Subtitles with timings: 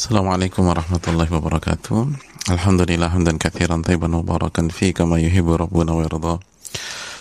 [0.00, 2.08] Assalamualaikum warahmatullahi wabarakatuh.
[2.48, 6.40] Alhamdulillah hamdan katsiran tayyiban mubarakan fi kama yuhibbu rabbuna wa yarda.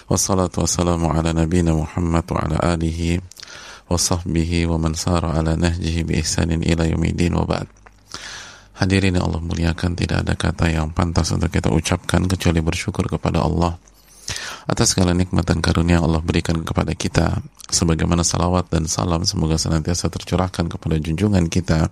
[0.08, 3.19] Wassalatu wassalamu ala nabiyyina Muhammad wa ala alihi
[3.92, 7.67] wa sahbihi wa man sara ala nahjihi bi ihsanin ila yaumidin wa.
[8.80, 13.43] Hadirin yang Allah muliakan, tidak ada kata yang pantas untuk kita ucapkan kecuali bersyukur kepada
[13.43, 13.75] Allah
[14.70, 20.09] atas segala nikmat dan karunia Allah berikan kepada kita sebagaimana salawat dan salam semoga senantiasa
[20.09, 21.89] tercurahkan kepada junjungan kita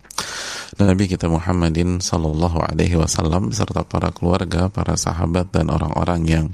[0.77, 6.45] Nabi kita Muhammadin sallallahu alaihi wasallam serta para keluarga, para sahabat dan orang-orang yang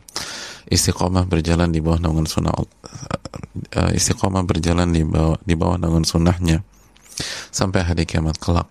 [0.69, 6.63] istiqomah berjalan di bawah naungan sunnah uh, istiqomah berjalan di bawah di bawah naungan sunnahnya
[7.51, 8.65] sampai hari kiamat kelak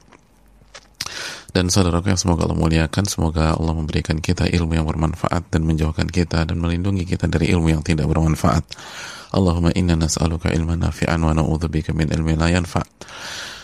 [1.53, 6.09] dan saudaraku yang semoga Allah muliakan, semoga Allah memberikan kita ilmu yang bermanfaat dan menjauhkan
[6.09, 8.65] kita dan melindungi kita dari ilmu yang tidak bermanfaat.
[9.37, 12.85] Allahumma inna nas'aluka ilman nafi'an wa na'udzubika min ilmin la yanfa'.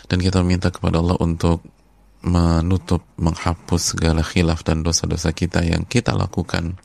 [0.04, 1.64] Dan kita minta kepada Allah untuk
[2.24, 6.76] menutup, menghapus segala khilaf dan dosa-dosa kita yang kita lakukan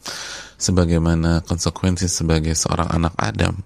[0.56, 3.60] sebagaimana konsekuensi sebagai seorang anak Adam.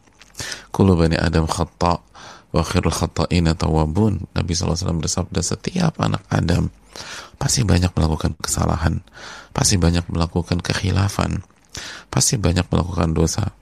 [0.74, 2.07] Kulu bani Adam khata'
[2.52, 4.28] wa khairul khata'ina tawabun.
[4.36, 6.72] Nabi SAW bersabda setiap anak Adam
[7.38, 9.06] pasti banyak melakukan kesalahan,
[9.54, 11.46] pasti banyak melakukan kekhilafan,
[12.10, 13.54] pasti banyak melakukan dosa.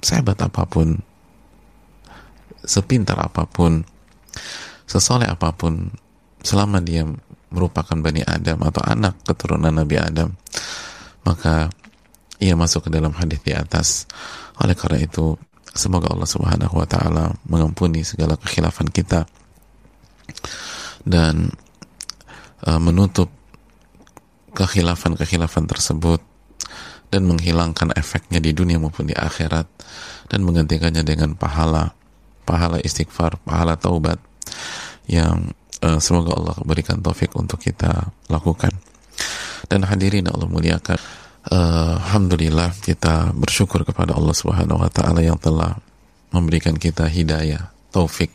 [0.00, 1.00] Sehebat apa pun,
[2.64, 3.84] sepintar apa pun,
[4.88, 5.92] sesoleh apa pun,
[6.40, 7.04] selama dia
[7.50, 10.32] merupakan Bani Adam atau anak keturunan Nabi Adam,
[11.24, 11.68] maka
[12.40, 14.08] ia masuk ke dalam hadis di atas.
[14.60, 15.36] Oleh karena itu,
[15.74, 19.26] semoga Allah Subhanahu wa taala mengampuni segala kekhilafan kita
[21.06, 21.50] dan
[22.66, 23.30] uh, menutup
[24.52, 26.20] kekhilafan-kekhilafan tersebut
[27.10, 29.66] dan menghilangkan efeknya di dunia maupun di akhirat
[30.30, 31.94] dan menggantikannya dengan pahala
[32.46, 34.18] pahala istighfar, pahala taubat
[35.06, 35.54] yang
[35.86, 38.74] uh, semoga Allah berikan taufik untuk kita lakukan.
[39.70, 40.98] Dan hadirin Allah muliakan,
[41.48, 45.80] uh, alhamdulillah kita bersyukur kepada Allah Subhanahu wa taala yang telah
[46.34, 48.28] memberikan kita hidayah, taufik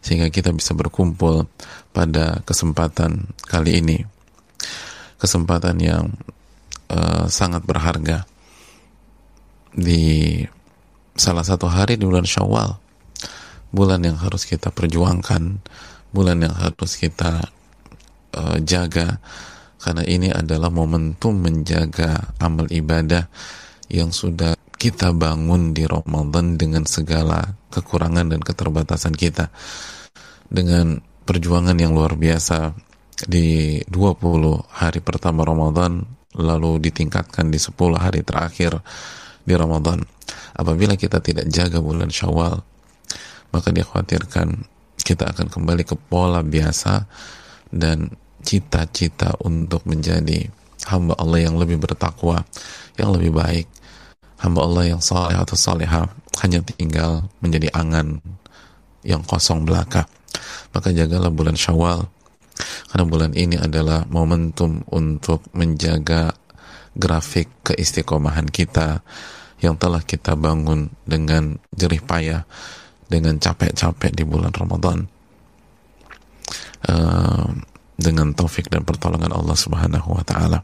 [0.00, 1.44] sehingga kita bisa berkumpul
[1.92, 3.98] pada kesempatan kali ini.
[5.16, 6.04] Kesempatan yang
[6.92, 8.28] uh, sangat berharga
[9.72, 10.44] di
[11.16, 12.76] salah satu hari di bulan Syawal.
[13.72, 15.60] Bulan yang harus kita perjuangkan,
[16.14, 17.44] bulan yang harus kita
[18.36, 19.20] uh, jaga
[19.86, 23.30] karena ini adalah momentum menjaga amal ibadah
[23.86, 29.54] yang sudah kita bangun di Ramadan dengan segala kekurangan dan keterbatasan kita.
[30.50, 32.74] Dengan perjuangan yang luar biasa
[33.30, 36.02] di 20 hari pertama Ramadan
[36.34, 38.82] lalu ditingkatkan di 10 hari terakhir
[39.46, 40.02] di Ramadan.
[40.58, 42.58] Apabila kita tidak jaga bulan Syawal
[43.54, 44.66] maka dikhawatirkan
[44.98, 47.06] kita akan kembali ke pola biasa
[47.70, 50.48] dan cita-cita untuk menjadi
[50.86, 52.44] hamba Allah yang lebih bertakwa
[52.96, 53.66] yang lebih baik.
[54.36, 56.12] Hamba Allah yang saleh atau salehah
[56.44, 58.20] hanya tinggal menjadi angan
[59.00, 60.04] yang kosong belaka.
[60.76, 62.04] Maka jagalah bulan Syawal
[62.92, 66.32] karena bulan ini adalah momentum untuk menjaga
[66.96, 69.04] grafik keistiqomahan kita
[69.60, 72.44] yang telah kita bangun dengan jerih payah
[73.08, 74.98] dengan capek-capek di bulan Ramadan.
[76.86, 77.52] Uh,
[77.96, 80.60] dengan taufik dan pertolongan Allah Subhanahu wa taala.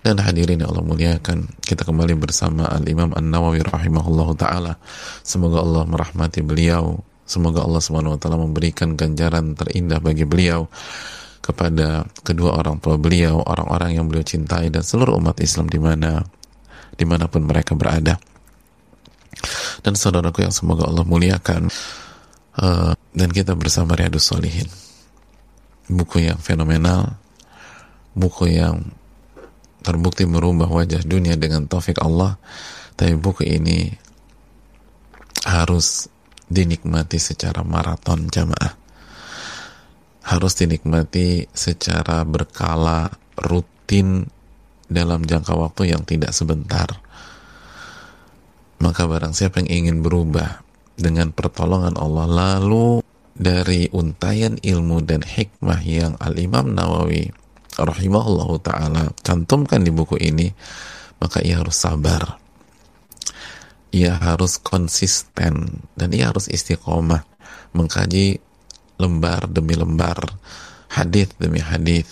[0.00, 4.80] Dan hadirin yang Allah muliakan, kita kembali bersama Al-Imam An-Nawawi rahimahullahu taala.
[5.20, 10.66] Semoga Allah merahmati beliau, Semoga Allah SWT memberikan ganjaran terindah bagi beliau
[11.38, 16.26] kepada kedua orang tua beliau, orang-orang yang beliau cintai dan seluruh umat Islam di mana
[16.90, 18.18] di mana pun mereka berada.
[19.86, 21.70] Dan saudaraku yang semoga Allah muliakan
[22.58, 24.66] uh, dan kita bersama Riyadus Solihin.
[25.90, 27.18] Buku yang fenomenal,
[28.14, 28.94] buku yang
[29.82, 32.38] terbukti merubah wajah dunia dengan taufik Allah.
[32.94, 33.90] Tapi buku ini
[35.50, 36.06] harus
[36.46, 38.78] dinikmati secara maraton jamaah.
[40.30, 44.30] Harus dinikmati secara berkala rutin
[44.86, 46.86] dalam jangka waktu yang tidak sebentar.
[48.78, 50.62] Maka barang siapa yang ingin berubah
[51.00, 53.00] dengan pertolongan Allah lalu
[53.40, 57.32] dari untayan ilmu dan hikmah yang Al-Imam Nawawi
[57.80, 60.52] rahimahullahu taala cantumkan di buku ini
[61.16, 62.36] maka ia harus sabar.
[63.90, 67.24] Ia harus konsisten dan ia harus istiqomah
[67.72, 68.38] mengkaji
[69.00, 70.20] lembar demi lembar
[70.92, 72.06] hadis demi hadis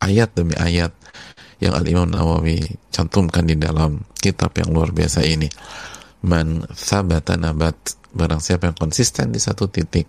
[0.00, 0.90] ayat demi ayat
[1.60, 5.46] yang Al Imam Nawawi cantumkan di dalam kitab yang luar biasa ini
[6.24, 7.76] man sabata nabat.
[8.08, 10.08] Barang siapa yang konsisten di satu titik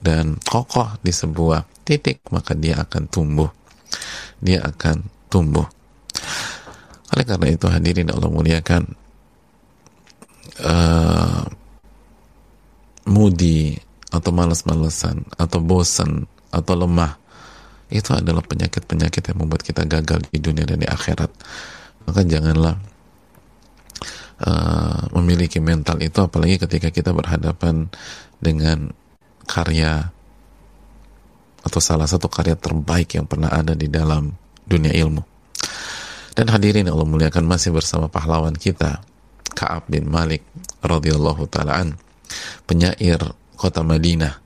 [0.00, 3.50] dan kokoh di sebuah titik maka dia akan tumbuh.
[4.40, 5.66] Dia akan tumbuh.
[7.14, 8.82] Oleh karena itu hadirin Allah muliakan
[10.64, 11.44] uh,
[13.08, 13.76] moody
[14.08, 17.16] atau malas-malesan atau bosan atau lemah
[17.88, 21.32] itu adalah penyakit-penyakit yang membuat kita gagal di dunia dan di akhirat.
[22.04, 22.76] Maka janganlah
[24.42, 27.90] uh, memiliki mental itu apalagi ketika kita berhadapan
[28.38, 28.92] dengan
[29.48, 30.12] karya
[31.64, 34.30] atau salah satu karya terbaik yang pernah ada di dalam
[34.64, 35.22] dunia ilmu.
[36.38, 39.02] Dan hadirin Allah muliakan masih bersama pahlawan kita
[39.58, 40.46] Ka'ab bin Malik
[40.86, 41.98] radhiyallahu taalaan
[42.62, 43.18] penyair
[43.58, 44.38] kota Madinah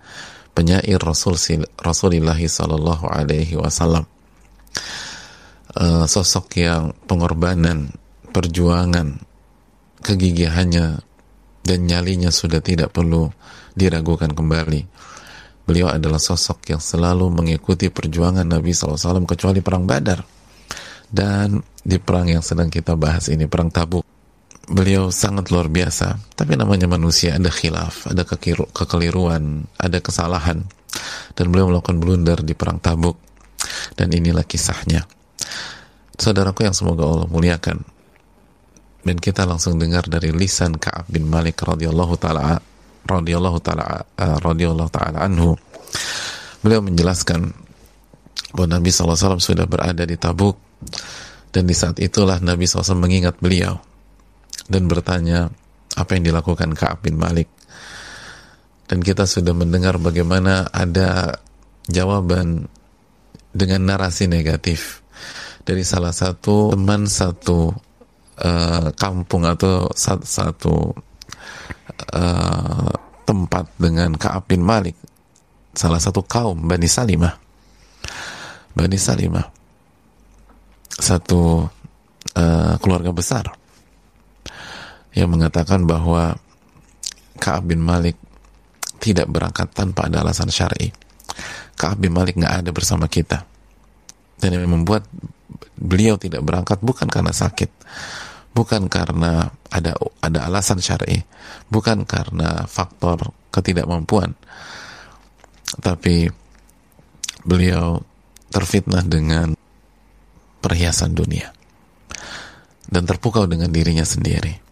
[0.52, 1.36] penyair Rasul
[1.80, 4.04] Rasulullah Sallallahu Alaihi Wasallam.
[5.72, 7.96] Uh, sosok yang pengorbanan
[8.28, 9.24] perjuangan
[10.02, 11.00] kegigihannya
[11.62, 13.30] dan nyalinya sudah tidak perlu
[13.72, 14.82] diragukan kembali.
[15.62, 20.26] Beliau adalah sosok yang selalu mengikuti perjuangan Nabi SAW kecuali perang Badar.
[21.06, 24.02] Dan di perang yang sedang kita bahas ini perang Tabuk
[24.68, 26.18] beliau sangat luar biasa.
[26.38, 28.22] Tapi namanya manusia ada khilaf ada
[28.70, 30.62] kekeliruan ada kesalahan.
[31.32, 33.16] Dan beliau melakukan blunder di perang tabuk.
[33.96, 35.08] Dan inilah kisahnya.
[36.20, 37.80] Saudaraku yang semoga Allah muliakan
[39.02, 42.58] dan kita langsung dengar dari lisan Ka'ab bin Malik radhiyallahu taala
[43.02, 45.58] radhiyallahu taala uh, radhiyallahu taala anhu.
[46.62, 47.50] Beliau menjelaskan
[48.54, 50.54] bahwa Nabi SAW sudah berada di Tabuk
[51.50, 53.82] dan di saat itulah Nabi SAW mengingat beliau
[54.70, 55.50] dan bertanya
[55.98, 57.50] apa yang dilakukan Ka'ab bin Malik?
[58.86, 61.40] Dan kita sudah mendengar bagaimana ada
[61.90, 62.70] jawaban
[63.50, 65.02] dengan narasi negatif
[65.62, 67.72] dari salah satu teman satu
[68.42, 70.74] uh, kampung atau satu, satu
[72.12, 72.92] uh,
[73.22, 74.98] tempat dengan Ka'ab bin Malik
[75.72, 77.34] salah satu kaum Bani Salimah
[78.76, 79.46] Bani Salimah
[80.92, 81.64] satu
[82.36, 83.48] uh, keluarga besar
[85.12, 86.36] yang mengatakan bahwa
[87.36, 88.16] Ka'ab bin Malik
[89.02, 90.94] tidak berangkat tanpa ada alasan syar'i.
[91.74, 93.44] Ka'ab bin Malik nggak ada bersama kita.
[94.38, 95.06] Dan yang membuat
[95.74, 97.70] beliau tidak berangkat bukan karena sakit,
[98.52, 101.24] bukan karena ada ada alasan syar'i,
[101.72, 104.32] bukan karena faktor ketidakmampuan,
[105.80, 106.28] tapi
[107.42, 108.00] beliau
[108.52, 109.56] terfitnah dengan
[110.62, 111.50] perhiasan dunia
[112.86, 114.62] dan terpukau dengan dirinya sendiri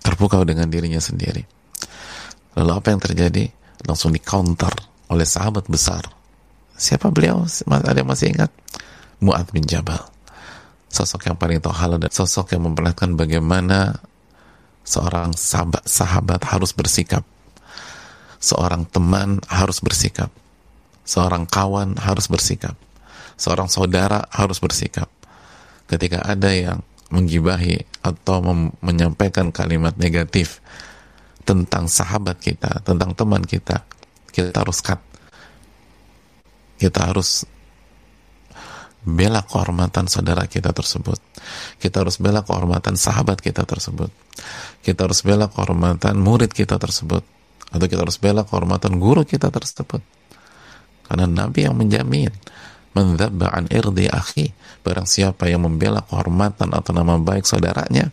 [0.00, 1.44] terpukau dengan dirinya sendiri.
[2.58, 3.44] Lalu apa yang terjadi?
[3.86, 4.72] Langsung di counter
[5.08, 6.04] oleh sahabat besar.
[6.76, 7.44] Siapa beliau?
[7.46, 8.50] Ada yang masih ingat?
[9.20, 10.00] Mu'ad bin Jabal.
[10.90, 14.02] Sosok yang paling tahu halal dan sosok yang memperlihatkan bagaimana
[14.82, 17.22] seorang sahabat, sahabat harus bersikap.
[18.42, 20.34] Seorang teman harus bersikap.
[21.06, 22.74] Seorang kawan harus bersikap.
[23.38, 25.06] Seorang saudara harus bersikap.
[25.86, 28.42] Ketika ada yang menggibahi atau
[28.82, 30.58] menyampaikan kalimat negatif
[31.46, 33.82] tentang sahabat kita, tentang teman kita,
[34.30, 34.98] kita harus cut.
[36.78, 37.44] Kita harus
[39.04, 41.18] bela kehormatan saudara kita tersebut.
[41.80, 44.12] Kita harus bela kehormatan sahabat kita tersebut.
[44.84, 47.24] Kita harus bela kehormatan murid kita tersebut.
[47.70, 50.02] Atau kita harus bela kehormatan guru kita tersebut.
[51.06, 52.30] Karena Nabi yang menjamin
[52.94, 54.50] mendzabba an irdi akhi
[54.82, 58.10] barang siapa yang membela kehormatan atau nama baik saudaranya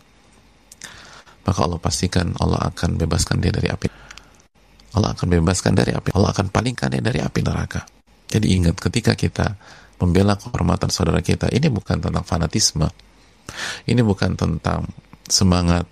[1.42, 3.88] maka Allah pastikan Allah akan bebaskan dia dari api
[4.94, 7.82] Allah akan bebaskan dari api Allah akan palingkan dia dari api neraka
[8.30, 9.58] jadi ingat ketika kita
[9.98, 11.50] membela kehormatan saudara kita.
[11.50, 12.88] Ini bukan tentang fanatisme.
[13.88, 14.86] Ini bukan tentang
[15.26, 15.84] semangat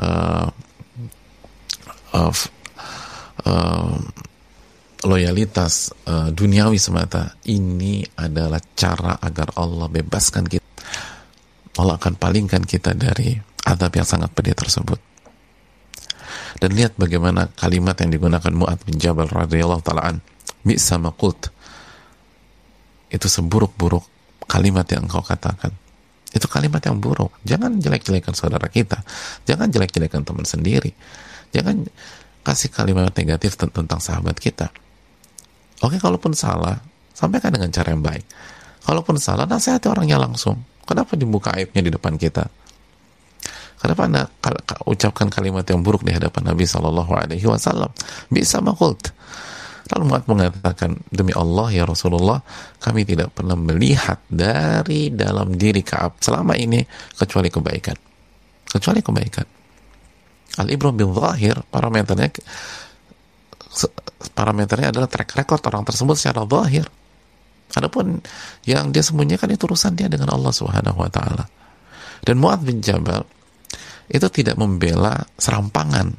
[0.00, 0.48] uh,
[2.16, 2.32] uh,
[3.44, 3.96] uh,
[5.04, 7.36] loyalitas uh, duniawi semata.
[7.44, 10.64] Ini adalah cara agar Allah bebaskan kita.
[11.76, 13.36] Allah akan palingkan kita dari
[13.68, 14.96] adab yang sangat pedih tersebut.
[16.56, 20.24] Dan lihat bagaimana kalimat yang digunakan Mu'ad bin Jabal radhiyallahu taalaan
[20.64, 21.52] bisa makult
[23.12, 24.02] itu seburuk-buruk
[24.46, 25.74] kalimat yang engkau katakan
[26.34, 29.02] itu kalimat yang buruk jangan jelek-jelekan saudara kita
[29.48, 30.92] jangan jelek-jelekan teman sendiri
[31.54, 31.86] jangan
[32.46, 34.70] kasih kalimat negatif tentang sahabat kita
[35.84, 36.80] Oke, kalaupun salah,
[37.12, 38.24] sampaikan dengan cara yang baik.
[38.86, 40.56] Kalaupun salah, nasihati orangnya langsung.
[40.88, 42.48] Kenapa dibuka aibnya di depan kita?
[43.76, 44.22] Kenapa anda
[44.88, 47.92] ucapkan kalimat yang buruk di hadapan Nabi Shallallahu Alaihi Wasallam?
[48.32, 49.12] Bisa makult.
[49.86, 52.42] Lalu Mu'ad mengatakan, demi Allah ya Rasulullah,
[52.82, 56.82] kami tidak pernah melihat dari dalam diri Kaab selama ini
[57.14, 57.94] kecuali kebaikan.
[58.66, 59.46] Kecuali kebaikan.
[60.58, 62.34] Al-Ibram bin Zahir, parameternya
[64.32, 66.88] parameternya adalah track record orang tersebut secara zahir.
[67.76, 68.24] Adapun
[68.64, 71.44] yang dia sembunyikan itu urusan dia dengan Allah Subhanahu wa taala.
[72.24, 73.20] Dan Mu'ad bin Jabal
[74.08, 76.14] itu tidak membela serampangan.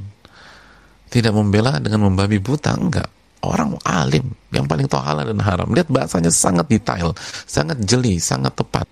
[1.08, 3.10] Tidak membela dengan membabi buta, enggak.
[3.46, 5.70] Orang alim yang paling tahu halal dan haram.
[5.70, 7.14] Lihat bahasanya sangat detail,
[7.46, 8.90] sangat jeli, sangat tepat.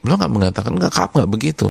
[0.00, 1.66] Beliau nggak mengatakan, enggak, Kaab nggak begitu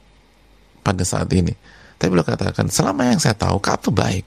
[0.84, 1.56] pada saat ini.
[1.98, 4.26] Tapi beliau katakan, selama yang saya tahu, Kaab itu baik.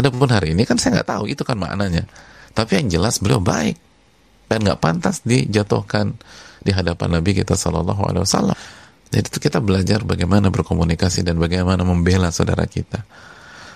[0.00, 2.08] Adapun hari ini kan saya nggak tahu, itu kan maknanya.
[2.56, 3.76] Tapi yang jelas beliau baik
[4.48, 6.16] dan nggak pantas dijatuhkan
[6.64, 8.56] di hadapan Nabi kita Shallallahu Alaihi Wasallam.
[9.10, 13.02] Jadi itu kita belajar bagaimana berkomunikasi dan bagaimana membela saudara kita.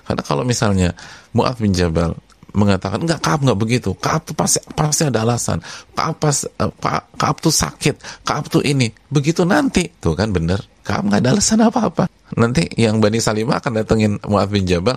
[0.04, 0.94] Karena kalau misalnya
[1.34, 2.14] Mu'ad bin Jabal
[2.54, 3.90] mengatakan enggak Kaab enggak begitu.
[3.98, 5.58] Kaab tuh pasti pasti ada alasan.
[5.92, 6.72] Kaab pas uh,
[7.18, 8.24] Kaab tuh sakit.
[8.24, 8.88] Kaab tuh ini.
[9.10, 9.90] Begitu nanti.
[10.00, 10.62] Tuh kan bener.
[10.86, 14.96] Kaab nggak ada alasan apa apa nanti yang Bani Salimah akan datengin Mu'ad bin Jabal.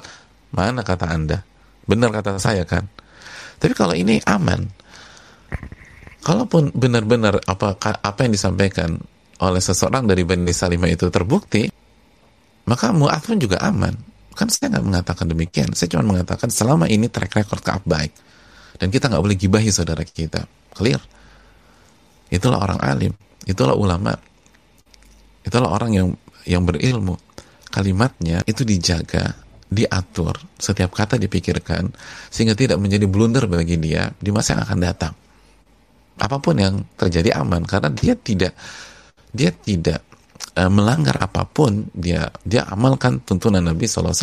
[0.54, 1.44] Mana kata anda?
[1.84, 2.88] Benar kata saya kan?
[3.60, 4.64] Tapi kalau ini aman.
[6.24, 9.00] Kalaupun benar-benar apa apa yang disampaikan
[9.42, 11.70] oleh seseorang dari Bani Salimah itu terbukti
[12.68, 13.94] maka Mu'ad pun juga aman
[14.38, 15.74] Kan saya nggak mengatakan demikian.
[15.74, 18.14] Saya cuma mengatakan selama ini track record Kaab baik.
[18.78, 20.46] Dan kita nggak boleh gibahi saudara kita.
[20.78, 21.02] Clear?
[22.30, 23.14] Itulah orang alim.
[23.50, 24.14] Itulah ulama.
[25.42, 26.08] Itulah orang yang
[26.46, 27.18] yang berilmu.
[27.68, 29.36] Kalimatnya itu dijaga,
[29.68, 31.92] diatur, setiap kata dipikirkan,
[32.32, 35.14] sehingga tidak menjadi blunder bagi dia di masa yang akan datang.
[36.18, 38.56] Apa pun yang terjadi aman, karena dia tidak
[39.36, 40.07] dia tidak
[40.58, 44.14] uh, melanggar apa pun dia dia amalkan tuntunan Nabi SAW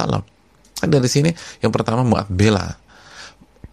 [0.75, 1.31] kan dari sini
[1.63, 2.85] yang pertama muat bela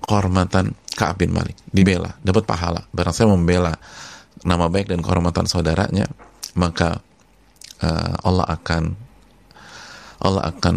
[0.02, 1.56] kehormatan Ka'ab bin Malik.
[1.70, 2.82] Dibela dapat pahala.
[2.92, 3.72] Barang saya membela
[4.42, 6.10] nama baik dan kehormatan saudaranya
[6.58, 7.00] maka
[7.86, 8.84] uh, Allah akan
[10.22, 10.76] Allah akan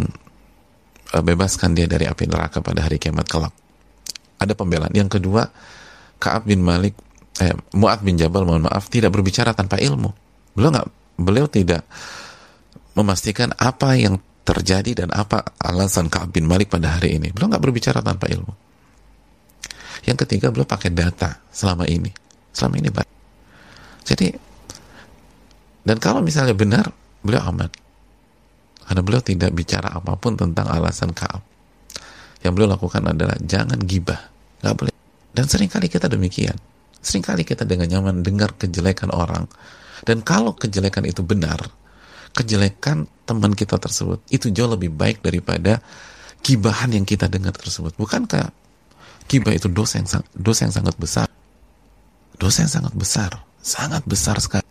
[1.16, 3.54] uh, bebaskan dia dari api neraka pada hari kiamat kelak.
[4.38, 4.92] Ada pembelaan.
[4.92, 5.48] Yang kedua
[6.20, 6.94] Ka'ab bin Malik
[7.40, 10.12] eh, Mu'ad bin Jabal mohon maaf tidak berbicara tanpa ilmu.
[10.54, 11.86] Beliau nggak beliau tidak
[12.94, 17.32] memastikan apa yang terjadi dan apa alasan Ka'ab bin Malik pada hari ini.
[17.32, 18.52] Beliau nggak berbicara tanpa ilmu.
[20.04, 22.12] Yang ketiga, beliau pakai data selama ini.
[22.52, 23.12] Selama ini baik.
[24.04, 24.28] Jadi,
[25.80, 26.92] dan kalau misalnya benar,
[27.24, 27.72] beliau aman.
[28.84, 31.40] Karena beliau tidak bicara apa pun tentang alasan Ka'ab.
[32.44, 34.28] Yang beliau lakukan adalah jangan gibah.
[34.60, 34.94] Nggak boleh.
[35.32, 36.54] Dan sering kali kita demikian.
[37.04, 39.48] Seringkali kita dengan nyaman dengar kejelekan orang
[40.04, 41.58] dan kalau kejelekan itu benar,
[42.36, 45.80] kejelekan teman kita tersebut itu jauh lebih baik daripada
[46.44, 47.96] kibahan yang kita dengar tersebut.
[47.96, 48.52] Bukankah
[49.24, 51.26] kibah itu dosa yang dosa yang sangat besar?
[52.36, 53.30] Dosa yang sangat besar,
[53.64, 54.66] sangat besar sekali.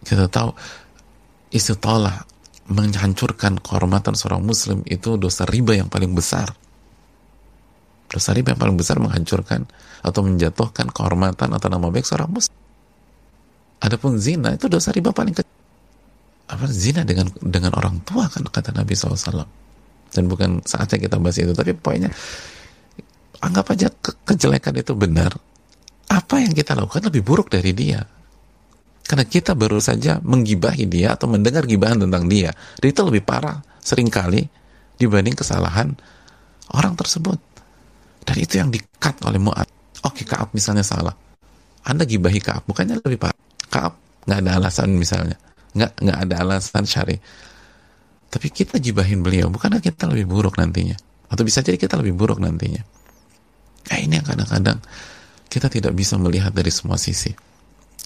[0.00, 0.56] Kita tahu
[1.52, 2.24] istitalah
[2.64, 6.56] menghancurkan kehormatan seorang muslim itu dosa riba yang paling besar.
[8.08, 9.68] Dosa riba yang paling besar menghancurkan
[10.00, 12.63] atau menjatuhkan kehormatan atau nama baik seorang muslim.
[13.84, 15.52] Adapun zina itu dosa riba paling kecil.
[16.48, 19.44] Apa zina dengan dengan orang tua kan kata Nabi SAW.
[20.08, 21.52] Dan bukan saatnya kita bahas itu.
[21.52, 22.08] Tapi poinnya
[23.44, 25.36] anggap aja ke kejelekan itu benar.
[26.08, 28.00] Apa yang kita lakukan lebih buruk dari dia.
[29.04, 32.56] Karena kita baru saja menggibahi dia atau mendengar gibahan tentang dia.
[32.80, 34.48] Dan itu lebih parah sering kali
[34.96, 35.92] dibanding kesalahan
[36.72, 37.36] orang tersebut.
[38.24, 39.68] Dan itu yang dikat oleh Mu'ad.
[40.08, 41.12] Oke, Kaab misalnya salah.
[41.84, 43.43] Anda gibahi Kaab, bukannya lebih parah.
[44.24, 45.36] Nggak ada alasan misalnya.
[45.76, 47.16] Nggak nggak ada alasan syari.
[48.30, 50.98] Tapi kita jibahin beliau bukannya kita lebih buruk nantinya?
[51.30, 52.82] Atau bisa jadi kita lebih buruk nantinya?
[53.94, 54.80] Eh ini yang kadang-kadang
[55.46, 57.30] kita tidak bisa melihat dari semua sisi.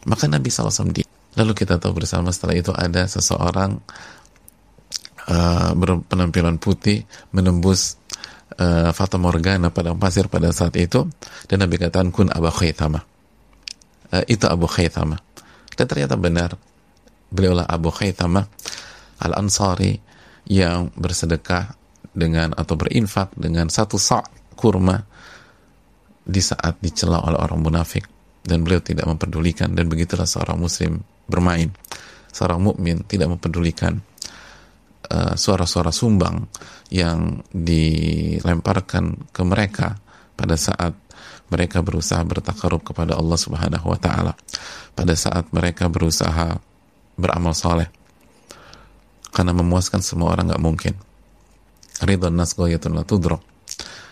[0.04, 1.00] Maka Nabi SAW di
[1.38, 3.78] lalu kita tahu bersama setelah itu ada seseorang
[5.30, 7.96] uh, berpenampilan putih menembus
[8.58, 11.08] uh, Fata Morgana pada pasir pada saat itu.
[11.46, 13.00] Dan Nabi katakan kun Abu Khaythama.
[14.12, 15.20] Uh, itu Abu Khaythama
[15.78, 16.58] dan ternyata benar,
[17.30, 18.42] beliaulah Abu Khaytamah
[19.22, 19.94] Al-Ansari
[20.50, 21.70] yang bersedekah
[22.10, 24.26] dengan atau berinfak dengan satu sa'
[24.58, 24.98] kurma
[26.26, 28.02] di saat dicela oleh orang munafik.
[28.42, 30.98] Dan beliau tidak memperdulikan dan begitulah seorang muslim
[31.30, 31.70] bermain.
[32.34, 34.02] Seorang mukmin tidak memperdulikan
[35.14, 36.42] uh, suara-suara sumbang
[36.90, 39.94] yang dilemparkan ke mereka
[40.34, 40.96] pada saat
[41.48, 44.32] mereka berusaha bertakarub kepada Allah Subhanahu wa taala
[44.98, 46.58] pada saat mereka berusaha
[47.14, 47.86] beramal soleh.
[49.30, 50.94] Karena memuaskan semua orang nggak mungkin.
[52.02, 52.58] Ridho nas
[53.06, 53.42] tudrok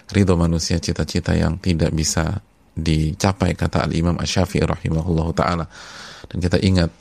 [0.06, 2.38] ridho manusia cita-cita yang tidak bisa
[2.78, 5.66] dicapai kata al-imam asy-syafi'i rahimahullah ta'ala.
[6.30, 6.94] Dan kita ingat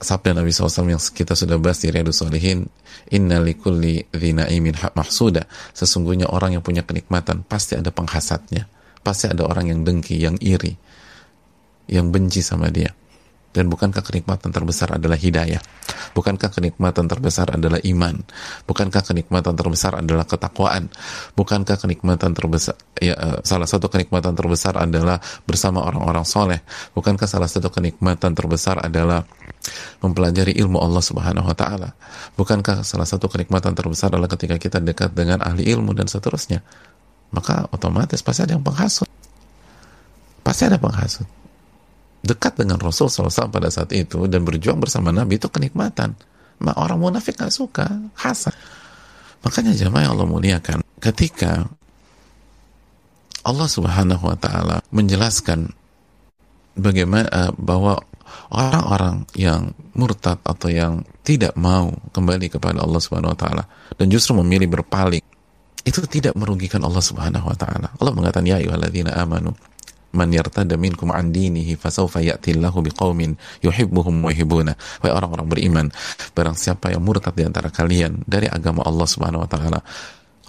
[0.00, 2.64] sabda Nabi SAW yang kita sudah bahas di Riyadus Salihin
[3.12, 5.44] inna likulli dhinaimin mahsuda.
[5.76, 8.78] Sesungguhnya orang yang punya kenikmatan pasti ada penghasadnya
[9.08, 10.76] pasti ada orang yang dengki, yang iri
[11.88, 12.92] yang benci sama dia
[13.48, 15.58] dan bukankah kenikmatan terbesar adalah hidayah?
[16.12, 18.20] Bukankah kenikmatan terbesar adalah iman?
[18.68, 20.92] Bukankah kenikmatan terbesar adalah ketakwaan?
[21.32, 25.16] Bukankah kenikmatan terbesar ya uh, salah satu kenikmatan terbesar adalah
[25.48, 26.60] bersama orang-orang soleh?
[26.92, 29.24] Bukankah salah satu kenikmatan terbesar adalah
[30.04, 31.96] mempelajari ilmu Allah Subhanahu wa taala?
[32.36, 36.60] Bukankah salah satu kenikmatan terbesar adalah ketika kita dekat dengan ahli ilmu dan seterusnya?
[37.32, 39.08] Maka otomatis pasti ada yang penghasut.
[40.44, 41.37] Pasti ada penghasut
[42.22, 46.18] dekat dengan Rasul SAW pada saat itu dan berjuang bersama Nabi itu kenikmatan.
[46.58, 47.86] Ma orang munafik gak suka,
[48.18, 48.54] hasad.
[49.46, 51.70] Makanya jamaah yang Allah muliakan, ketika
[53.46, 55.70] Allah Subhanahu wa taala menjelaskan
[56.74, 58.02] bagaimana uh, bahwa
[58.52, 63.64] orang-orang yang murtad atau yang tidak mau kembali kepada Allah Subhanahu wa taala
[63.96, 65.24] dan justru memilih berpaling
[65.86, 67.88] itu tidak merugikan Allah Subhanahu wa taala.
[67.96, 69.56] Allah mengatakan ya ayyuhalladzina amanu
[70.18, 74.74] man yartada minkum an dinihi fasawfa ya'tillahu biqaumin yuhibbuhum wa yuhibbuna.
[74.98, 75.86] Wahai orang-orang beriman
[76.34, 79.78] barang siapa yang murtad di antara kalian dari agama Allah Subhanahu wa taala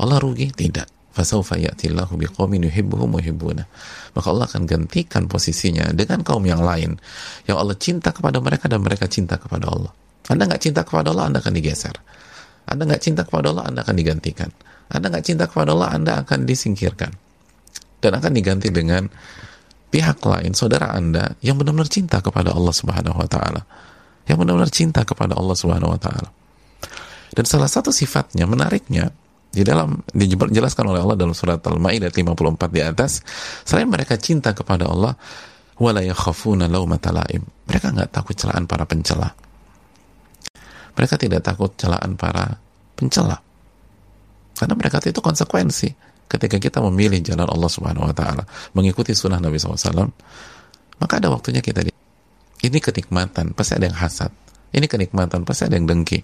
[0.01, 0.49] Allah rugi?
[0.49, 1.13] Tidak.
[1.13, 3.63] Fasawfa ya'tillahu biqaumin yuhibbuhum wa yuhibbuna.
[4.17, 6.97] Maka Allah akan gantikan posisinya dengan kaum yang lain
[7.45, 9.93] yang Allah cinta kepada mereka dan mereka cinta kepada Allah.
[10.29, 11.95] Anda nggak cinta kepada Allah Anda akan digeser.
[12.69, 14.49] Anda nggak cinta kepada Allah Anda akan digantikan.
[14.89, 17.11] Anda nggak cinta kepada Allah Anda akan disingkirkan.
[17.99, 19.09] Dan akan diganti dengan
[19.89, 23.62] pihak lain, saudara Anda yang benar-benar cinta kepada Allah Subhanahu wa taala.
[24.29, 26.29] Yang benar-benar cinta kepada Allah Subhanahu wa taala.
[27.34, 29.13] Dan salah satu sifatnya menariknya
[29.50, 33.25] di dalam dijelaskan oleh Allah dalam surat Al-Maidah 54 di atas,
[33.65, 35.17] selain mereka cinta kepada Allah,
[35.81, 36.69] wala yakhafuna.
[36.69, 39.34] Mereka nggak takut celaan para pencela.
[40.93, 42.62] Mereka tidak takut celaan para
[42.93, 43.41] pencela.
[44.53, 48.45] Karena mereka itu konsekuensi ketika kita memilih jalan Allah Subhanahu wa taala,
[48.77, 50.13] mengikuti sunnah Nabi SAW,
[51.01, 51.91] maka ada waktunya kita di
[52.59, 54.29] ini kenikmatan, pasti ada yang hasad.
[54.69, 56.22] Ini kenikmatan, pasti ada yang dengki.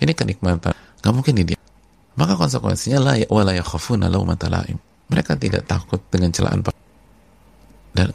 [0.00, 1.58] Ini kenikmatan, nggak mungkin di dia.
[2.14, 4.78] Maka konsekuensinya la ya, wala laim.
[5.10, 6.62] Mereka tidak takut dengan celaan
[7.90, 8.14] dan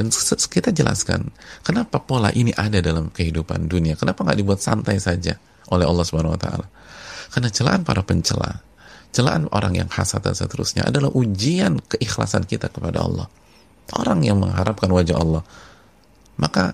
[0.00, 0.06] dan
[0.48, 1.28] kita jelaskan
[1.60, 3.92] kenapa pola ini ada dalam kehidupan dunia.
[3.98, 5.36] Kenapa nggak dibuat santai saja
[5.68, 6.66] oleh Allah Subhanahu wa taala?
[7.28, 8.64] Karena celaan para pencela
[9.10, 13.26] celaan orang yang hasad dan seterusnya adalah ujian keikhlasan kita kepada Allah.
[13.90, 15.42] Orang yang mengharapkan wajah Allah,
[16.38, 16.70] maka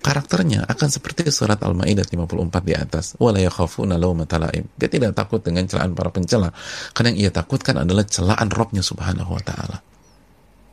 [0.00, 3.18] karakternya akan seperti surat Al-Maidah 54 di atas.
[3.18, 6.54] Dia tidak takut dengan celaan para pencela,
[6.94, 9.82] karena yang ia takutkan adalah celaan Robnya Subhanahu wa taala.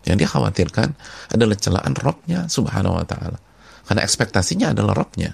[0.06, 0.89] Yang dia khawatirkan
[1.34, 3.41] adalah celaan Robnya Subhanahu wa taala.
[3.89, 5.34] Karena ekspektasinya adalah Robnya.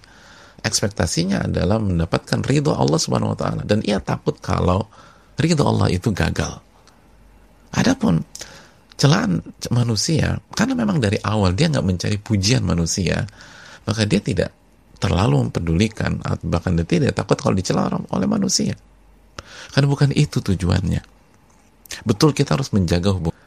[0.63, 4.88] Ekspektasinya adalah mendapatkan ridho Allah Subhanahu wa taala dan ia takut kalau
[5.38, 6.62] ridho Allah itu gagal.
[7.74, 8.22] Adapun
[8.93, 9.41] celaan
[9.74, 13.26] manusia, karena memang dari awal dia nggak mencari pujian manusia,
[13.84, 14.54] maka dia tidak
[15.02, 18.78] terlalu mempedulikan, bahkan dia tidak takut kalau dicela oleh manusia.
[19.74, 21.02] Karena bukan itu tujuannya.
[22.06, 23.41] Betul kita harus menjaga hubungan.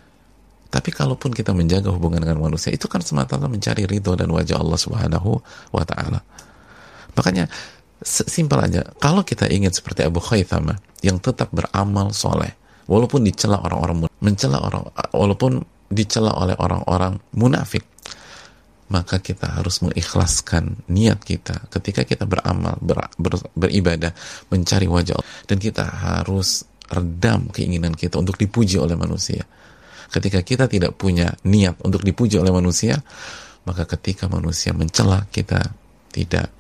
[0.67, 4.77] Tapi kalaupun kita menjaga hubungan dengan manusia, itu kan semata-mata mencari ridho dan wajah Allah
[4.77, 5.31] Subhanahu
[5.73, 6.21] wa Ta'ala.
[7.17, 7.49] Makanya
[8.05, 8.83] simpel aja.
[9.01, 12.53] Kalau kita ingin seperti Abu Khaythama yang tetap beramal soleh
[12.87, 17.87] walaupun dicela orang-orang mencela orang walaupun dicela oleh orang-orang munafik
[18.87, 21.67] maka kita harus mengikhlaskan niat kita.
[21.75, 24.15] Ketika kita beramal ber, ber, beribadah
[24.47, 29.43] mencari wajah Allah dan kita harus redam keinginan kita untuk dipuji oleh manusia.
[30.07, 32.95] Ketika kita tidak punya niat untuk dipuji oleh manusia
[33.67, 35.59] maka ketika manusia mencela kita
[36.15, 36.55] tidak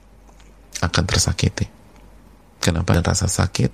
[0.82, 1.66] akan tersakiti.
[2.60, 2.96] Kenapa?
[2.96, 3.70] Dan rasa sakit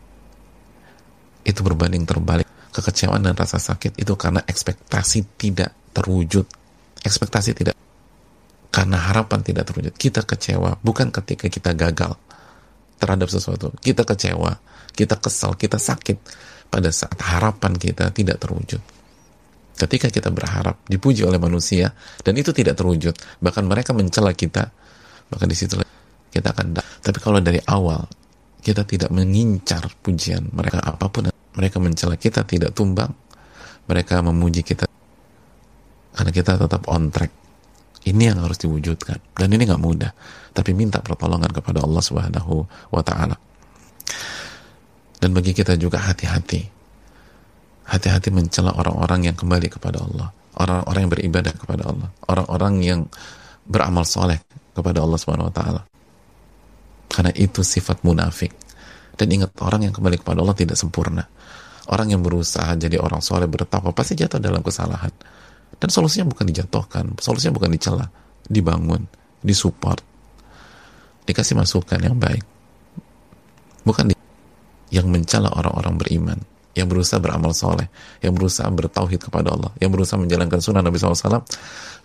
[1.43, 2.47] itu berbanding terbalik.
[2.73, 6.49] Kekecewaan dan rasa sakit itu karena ekspektasi tidak terwujud.
[7.05, 7.77] Ekspektasi tidak
[8.73, 9.93] karena harapan tidak terwujud.
[9.93, 12.17] Kita kecewa bukan ketika kita gagal
[12.97, 13.69] terhadap sesuatu.
[13.77, 14.57] Kita kecewa,
[14.97, 16.17] kita kesal, kita sakit
[16.73, 18.81] pada saat harapan kita tidak terwujud.
[19.77, 21.93] Ketika kita berharap dipuji oleh manusia
[22.25, 23.13] dan itu tidak terwujud,
[23.45, 24.73] bahkan mereka mencela kita,
[25.29, 25.77] maka di situ
[26.33, 28.09] kita akan tapi kalau dari awal
[28.63, 31.29] kita tidak mengincar pujian mereka apa pun.
[31.53, 33.13] Mereka mencela kita tidak tumbang.
[33.91, 34.87] Mereka memuji kita
[36.15, 37.29] karena kita tetap on track.
[38.07, 39.19] Ini yang harus diwujudkan.
[39.37, 40.13] Dan ini nggak mudah.
[40.55, 42.55] Tapi minta pertolongan kepada Allah Subhanahu
[42.95, 43.37] wa taala.
[45.19, 46.63] Dan bagi kita juga hati-hati.
[47.91, 50.31] Hati-hati mencela orang-orang yang kembali kepada Allah.
[50.57, 52.09] Orang-orang yang beribadah kepada Allah.
[52.31, 53.01] Orang-orang yang
[53.67, 54.39] beramal soleh
[54.73, 55.83] kepada Allah Subhanahu wa taala
[57.13, 58.57] karena itu sifat munafik.
[59.13, 61.29] Dan ingat orang yang kembali kepada Allah tidak sempurna.
[61.93, 65.13] Orang yang berusaha jadi orang soleh bertakwa pasti jatuh dalam kesalahan.
[65.77, 68.09] Dan solusinya bukan dijatuhkan solusinya bukan dicela
[68.49, 69.05] dibangun
[69.45, 70.01] disupport.
[71.29, 72.43] Dikasih masukan yang baik.
[73.85, 74.17] Bukan di,
[74.95, 76.39] yang mencela orang-orang beriman
[76.73, 77.89] yang berusaha beramal soleh
[78.25, 81.45] yang berusaha bertauhid kepada Allah yang berusaha menjalankan sunnah Nabi SAW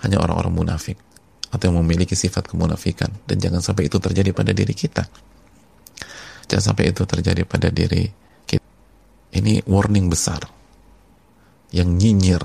[0.03, 0.99] hanya orang-orang munafik
[1.51, 3.11] atau memiliki sifat kemunafikan.
[3.23, 5.03] Dan jangan sampai itu terjadi pada diri kita.
[6.47, 8.07] Jangan sampai itu terjadi pada diri
[8.47, 8.67] kita.
[9.35, 10.43] Ini warning besar.
[11.71, 12.43] Yang nyinyir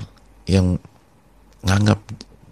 [0.51, 0.75] yang
[1.63, 1.99] nganggap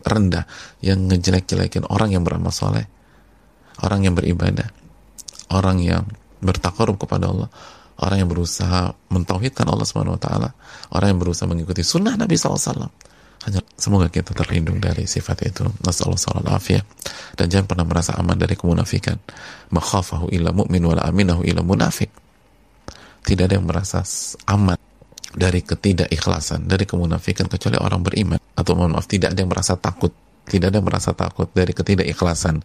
[0.08, 0.48] rendah
[0.80, 2.88] yang ngejelek-jelekin orang yang beramal soleh
[3.84, 4.72] orang yang beribadah
[5.52, 6.08] orang yang
[6.40, 7.50] bertakarub kepada Allah
[8.02, 10.50] orang yang berusaha mentauhidkan Allah Subhanahu wa taala,
[10.90, 12.90] orang yang berusaha mengikuti sunnah Nabi SAW
[13.42, 15.66] hanya semoga kita terlindung dari sifat itu.
[15.82, 16.86] Nasallallahu ya
[17.34, 19.18] dan jangan pernah merasa aman dari kemunafikan.
[19.74, 22.14] Makhafahu illa mu'min wala aminahu illa munafik.
[23.22, 24.06] Tidak ada yang merasa
[24.46, 24.78] aman
[25.32, 28.40] dari ketidakikhlasan dari kemunafikan kecuali orang beriman.
[28.54, 30.14] Atau mohon maaf tidak ada yang merasa takut.
[30.46, 32.62] Tidak ada yang merasa takut dari ketidakikhlasan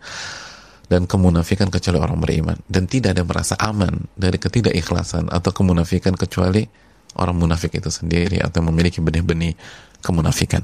[0.92, 2.58] dan kemunafikan kecuali orang beriman.
[2.68, 6.85] Dan tidak ada yang merasa aman dari ketidakikhlasan atau kemunafikan kecuali
[7.18, 9.56] orang munafik itu sendiri atau memiliki benih-benih
[10.00, 10.62] kemunafikan.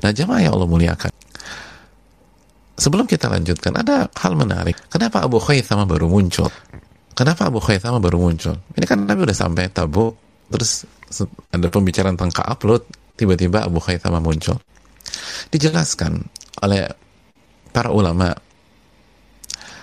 [0.00, 1.12] Nah jamaah yang Allah muliakan.
[2.78, 4.78] Sebelum kita lanjutkan, ada hal menarik.
[4.86, 6.46] Kenapa Abu Khaythama baru muncul?
[7.10, 8.54] Kenapa Abu Khaythama baru muncul?
[8.78, 10.14] Ini kan Nabi udah sampai tabu,
[10.46, 10.86] terus
[11.50, 12.86] ada pembicaraan tentang upload,
[13.18, 14.62] tiba-tiba Abu Khaythama muncul.
[15.50, 16.22] Dijelaskan
[16.62, 16.86] oleh
[17.74, 18.30] para ulama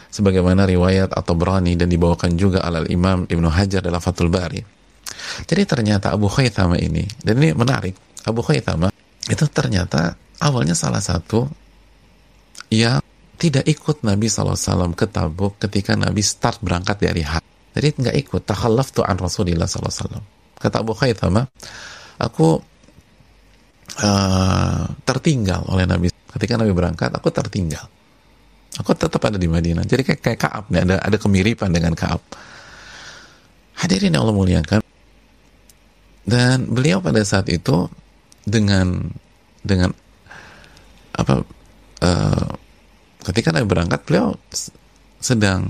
[0.08, 4.75] sebagaimana riwayat atau berani dan dibawakan juga oleh Imam Ibnu Hajar dalam Fathul Bari.
[5.46, 8.90] Jadi ternyata Abu Khaythama ini, dan ini menarik, Abu Khaythama
[9.26, 11.50] itu ternyata awalnya salah satu
[12.70, 13.02] yang
[13.36, 17.44] tidak ikut Nabi SAW ke Tabuk ketika Nabi start berangkat dari Hajj.
[17.76, 18.42] Jadi nggak ikut.
[18.48, 20.24] Takhallaf an Rasulullah SAW.
[20.56, 21.44] Kata Abu Khaythama,
[22.16, 22.64] aku
[24.00, 26.08] uh, tertinggal oleh Nabi.
[26.08, 27.84] Ketika Nabi berangkat, aku tertinggal.
[28.80, 29.84] Aku tetap ada di Madinah.
[29.84, 32.24] Jadi kayak, kayak Kaab nih, ada ada kemiripan dengan Kaab.
[33.76, 34.85] Hadirin yang Allah muliakan.
[36.26, 37.86] Dan beliau pada saat itu
[38.46, 39.14] dengan
[39.62, 39.94] dengan
[41.14, 41.46] apa
[42.02, 42.50] uh,
[43.30, 44.34] ketika Nabi berangkat beliau
[45.22, 45.70] sedang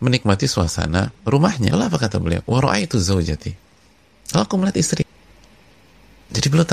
[0.00, 1.76] menikmati suasana rumahnya.
[1.76, 2.40] Lalu apa kata beliau?
[2.48, 3.52] Wa itu zaujati.
[4.32, 5.04] Lalu aku melihat istri.
[6.30, 6.66] Jadi beliau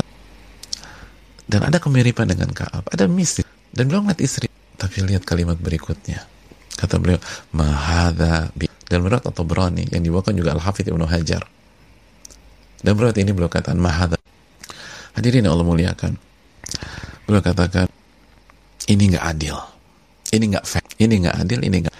[1.47, 3.47] dan ada kemiripan dengan Kaab, ada mistis.
[3.71, 4.51] Dan beliau melihat istri.
[4.75, 6.27] Tapi lihat kalimat berikutnya.
[6.75, 7.17] Kata beliau,
[7.55, 8.67] Mahada bi.
[8.87, 11.43] Dan menurut atau berani yang dibawakan juga Al-Hafidh Ibnu Hajar.
[12.81, 14.17] Dan menurut ini beliau katakan Mahada
[15.17, 16.13] Hadirin Allah muliakan.
[17.25, 17.89] Beliau katakan,
[18.85, 19.57] ini nggak adil.
[20.29, 20.85] Ini nggak fair.
[21.01, 21.95] Ini nggak adil, ini nggak.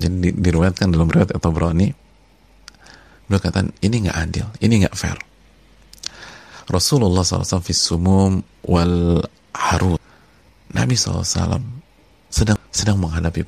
[0.00, 1.92] Jadi di, diruatkan dalam riwayat atau berani,
[3.28, 5.20] beliau katakan, ini nggak adil, ini nggak fair.
[6.64, 8.40] Rasulullah SAW fi sumum
[8.72, 9.20] wal
[9.52, 10.00] harut.
[10.72, 11.60] Nabi SAW
[12.32, 13.44] sedang sedang menghadapi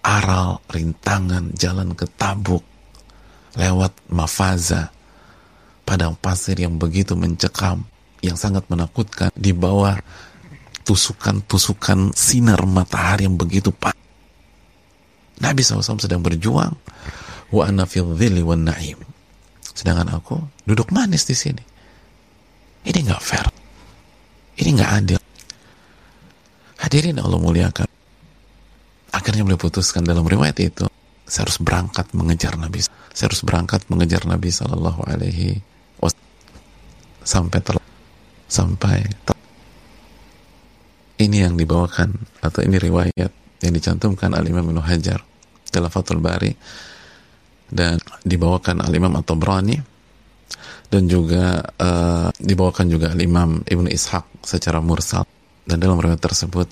[0.00, 2.64] aral, rintangan, jalan ke Tabuk,
[3.60, 4.95] lewat Mafaza,
[5.86, 7.86] padang pasir yang begitu mencekam,
[8.18, 9.94] yang sangat menakutkan di bawah
[10.82, 13.98] tusukan-tusukan sinar matahari yang begitu panas.
[15.38, 16.74] Nabi SAW sedang berjuang
[17.54, 18.98] wa ana wan na'im.
[19.76, 21.62] Sedangkan aku duduk manis di sini.
[22.86, 23.46] Ini nggak fair.
[24.56, 25.20] Ini nggak adil.
[26.80, 27.88] Hadirin Allah muliakan.
[29.12, 30.86] Akhirnya beliau putuskan dalam riwayat itu,
[31.26, 32.84] saya harus berangkat mengejar Nabi.
[33.12, 35.60] Saya harus berangkat mengejar Nabi Sallallahu Alaihi
[37.26, 37.74] sampai ter
[38.46, 39.02] sampai
[41.18, 43.32] ini yang dibawakan atau ini riwayat
[43.64, 45.18] yang dicantumkan al-Imam Ibnu Hajar
[45.74, 46.52] dalam Fathul Bari
[47.66, 49.76] dan dibawakan al-Imam At-Tabrani
[50.86, 55.26] dan juga uh, dibawakan juga al-Imam Ibnu Ishaq secara mursal.
[55.66, 56.70] Dan dalam riwayat tersebut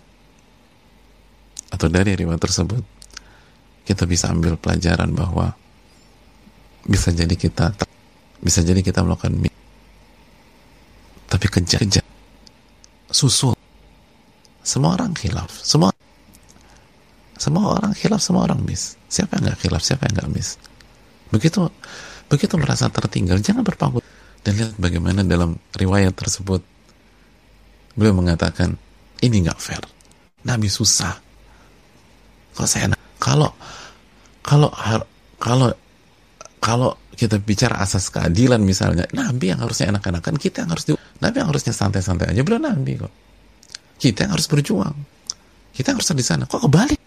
[1.75, 2.83] atau dari riwayat tersebut
[3.83, 5.51] kita bisa ambil pelajaran bahwa
[6.87, 7.75] bisa jadi kita
[8.45, 9.33] bisa jadi kita melakukan
[11.25, 12.05] tapi kejar-kejar
[13.11, 13.57] susul.
[14.65, 15.51] Semua orang khilaf.
[15.65, 15.91] Semua
[17.35, 20.57] semua orang khilaf semua orang miss siapa yang nggak khilaf siapa yang nggak miss
[21.29, 21.67] begitu
[22.31, 24.01] begitu merasa tertinggal jangan berpangku.
[24.45, 26.61] Dan lihat bagaimana dalam riwayat tersebut
[27.97, 28.77] beliau mengatakan
[29.25, 29.81] ini nggak fair.
[30.45, 31.17] Nabi susah.
[32.53, 33.51] Kalau saya kalau
[34.45, 34.69] kalau
[35.41, 35.73] kalau
[36.61, 40.85] kalau kita bicara asas keadilan misalnya, Nabi yang harusnya enak-enakan, kita yang harus
[41.23, 43.13] Nabi yang harusnya santai-santai aja, belum Nabi kok.
[43.99, 44.97] Kita yang harus berjuang.
[45.71, 46.45] Kita yang harus di sana.
[46.45, 47.01] Kok kebalik?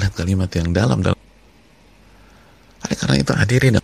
[0.00, 1.18] Lihat kalimat yang dalam dalam
[2.88, 3.74] oleh karena itu hadirin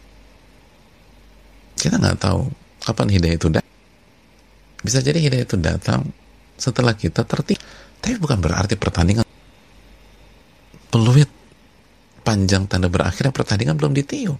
[1.76, 2.48] kita nggak tahu
[2.80, 3.76] kapan hidayah itu datang
[4.80, 6.00] bisa jadi hidayah itu datang
[6.57, 7.61] setelah kita tertib
[8.00, 9.26] tapi bukan berarti pertandingan
[10.88, 11.28] peluit
[12.24, 14.38] panjang tanda berakhirnya pertandingan belum ditiup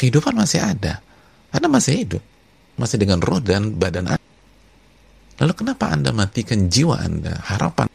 [0.00, 1.04] kehidupan masih ada
[1.52, 2.22] anda masih hidup
[2.80, 4.28] masih dengan roh dan badan anda
[5.36, 7.92] lalu kenapa anda matikan jiwa anda harapan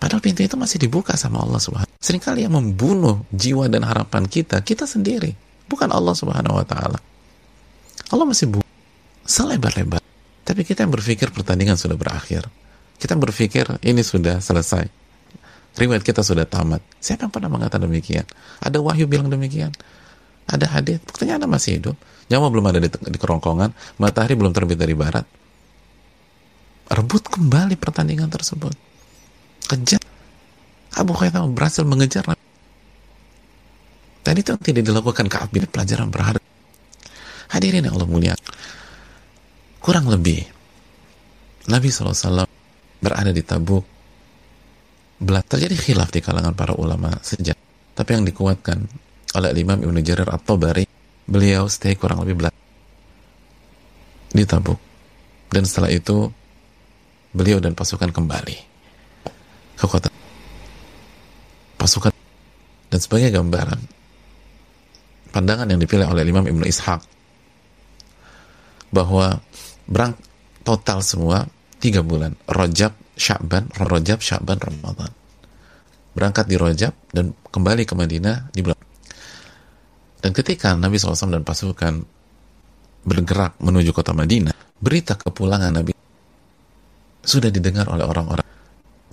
[0.00, 1.92] Padahal pintu itu masih dibuka sama Allah Subhanahu.
[2.00, 5.36] Seringkali yang membunuh jiwa dan harapan kita, kita sendiri,
[5.68, 6.96] bukan Allah Subhanahu wa taala.
[8.08, 8.64] Allah masih bu
[9.28, 10.00] selebar-lebar.
[10.42, 12.48] Tapi kita yang berpikir pertandingan sudah berakhir.
[12.96, 14.88] Kita berpikir ini sudah selesai.
[15.76, 16.80] Riwayat kita sudah tamat.
[16.98, 18.24] Siapa yang pernah mengatakan demikian?
[18.64, 19.70] Ada wahyu bilang demikian?
[20.48, 21.02] Ada hadis?
[21.04, 21.96] Buktinya Anda masih hidup.
[22.30, 23.98] Nyawa belum ada di, di kerongkongan.
[23.98, 25.26] Matahari belum terbit dari barat.
[26.90, 28.90] Rebut kembali pertandingan tersebut
[29.70, 30.02] kejar
[30.98, 32.26] Abu Khaitam berhasil mengejar
[34.20, 36.42] dan itu tidak dilakukan Ka'ab bin pelajaran berharga
[37.54, 38.34] hadirin yang Allah mulia
[39.78, 40.42] kurang lebih
[41.70, 42.50] Nabi SAW
[42.98, 43.86] berada di Tabuk
[45.22, 47.54] belah terjadi khilaf di kalangan para ulama sejak
[47.94, 48.90] tapi yang dikuatkan
[49.36, 50.86] oleh Imam Ibn Jarir atau Bari
[51.30, 52.54] beliau stay kurang lebih belah
[54.30, 54.78] di Tabuk.
[55.50, 56.30] Dan setelah itu
[57.34, 58.56] beliau dan pasukan kembali
[59.78, 60.10] ke kota.
[61.78, 62.10] Pasukan
[62.90, 63.80] dan sebagai gambaran
[65.30, 67.00] pandangan yang dipilih oleh Imam Ibnu Ishaq
[68.90, 69.38] bahwa
[69.86, 70.18] berang
[70.66, 71.46] total semua
[71.78, 75.10] tiga bulan Rojab, Sya'ban, Rojab, Sya'ban, Ramadan.
[76.10, 78.79] Berangkat di Rojab dan kembali ke Madinah di bulan
[80.20, 82.04] dan ketika Nabi SAW dan pasukan
[83.04, 85.92] bergerak menuju kota Madinah berita kepulangan Nabi
[87.24, 88.44] sudah didengar oleh orang-orang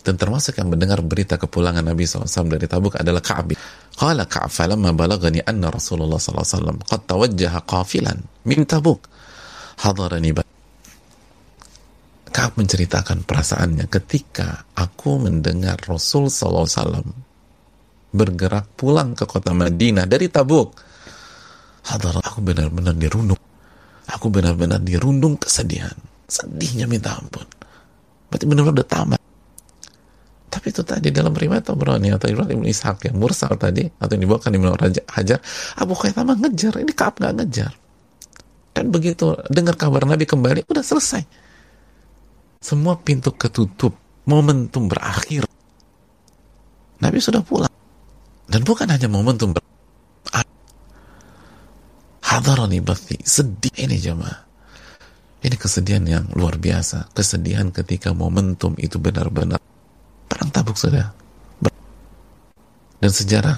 [0.08, 3.52] dan termasuk yang mendengar berita kepulangan Nabi SAW dari Tabuk adalah Ka'ab.
[3.92, 8.16] Qala Ka'ab falamma balagani anna Rasulullah SAW qad tawajjaha qafilan
[8.48, 9.04] min Tabuk.
[9.84, 10.32] Hadarani
[12.32, 17.04] Ka'ab menceritakan perasaannya ketika aku mendengar Rasul SAW
[18.16, 20.87] bergerak pulang ke kota Madinah dari Tabuk.
[21.88, 23.40] Hadar, aku benar-benar dirundung.
[24.12, 25.96] Aku benar-benar dirundung kesedihan.
[26.28, 27.48] Sedihnya minta ampun.
[28.28, 29.22] Berarti benar-benar udah tamat
[30.58, 34.26] tapi itu tadi dalam riwayat Tabrani atau riwayat Ibn Ishaq yang mursal tadi atau yang
[34.26, 35.40] dibawakan di Raja Hajar,
[35.78, 37.72] Abu Khaitamah ngejar, ini Kaab nggak ngejar.
[38.74, 41.22] Dan begitu dengar kabar Nabi kembali, udah selesai.
[42.58, 43.94] Semua pintu ketutup,
[44.26, 45.46] momentum berakhir.
[47.06, 47.72] Nabi sudah pulang.
[48.50, 49.62] Dan bukan hanya momentum ber
[52.28, 53.72] Hadarani bathi, sedih.
[53.72, 54.44] Ini jemaah.
[55.40, 57.16] Ini kesedihan yang luar biasa.
[57.16, 59.62] Kesedihan ketika momentum itu benar-benar
[60.28, 61.16] Perang Tabuk sudah
[62.98, 63.58] dan sejarah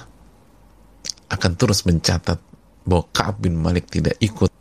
[1.32, 2.38] akan terus mencatat
[2.84, 4.52] bahwa Ka'ab bin Malik tidak ikut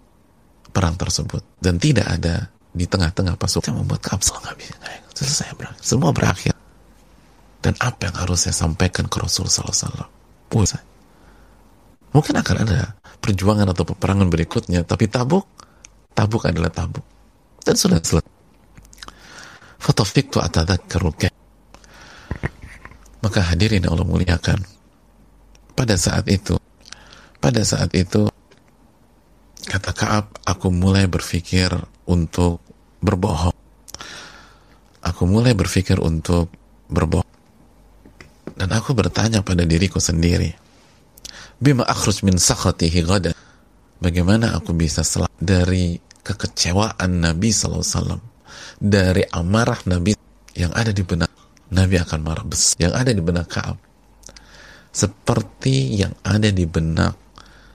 [0.72, 1.44] perang tersebut.
[1.60, 5.84] Dan tidak ada di tengah-tengah pasukan membuat Ka'ab selesai berakhir.
[5.84, 6.56] semua berakhir.
[7.60, 10.08] Dan apa yang harus saya sampaikan ke Rasul Sallallahu
[10.56, 10.88] Alaihi
[12.10, 15.46] mungkin akan ada perjuangan atau peperangan berikutnya tapi Tabuk
[16.16, 17.06] Tabuk adalah Tabuk
[17.64, 18.40] dan sudah selesai
[23.20, 24.60] maka hadirin Allah muliakan.
[25.76, 26.60] Pada saat itu,
[27.40, 28.28] pada saat itu,
[29.64, 31.72] kata Kaab, aku mulai berpikir
[32.08, 32.60] untuk
[33.00, 33.56] berbohong.
[35.00, 36.52] Aku mulai berpikir untuk
[36.92, 37.28] berbohong.
[38.60, 40.52] Dan aku bertanya pada diriku sendiri,
[41.60, 43.36] Bima akhruj min sakhatihi gada.
[44.00, 48.20] Bagaimana aku bisa selamat dari kekecewaan Nabi SAW,
[48.80, 50.16] dari amarah Nabi
[50.56, 51.30] yang ada di benak
[51.70, 53.78] Nabi akan marah besar yang ada di benak Kaab
[54.90, 57.14] seperti yang ada di benak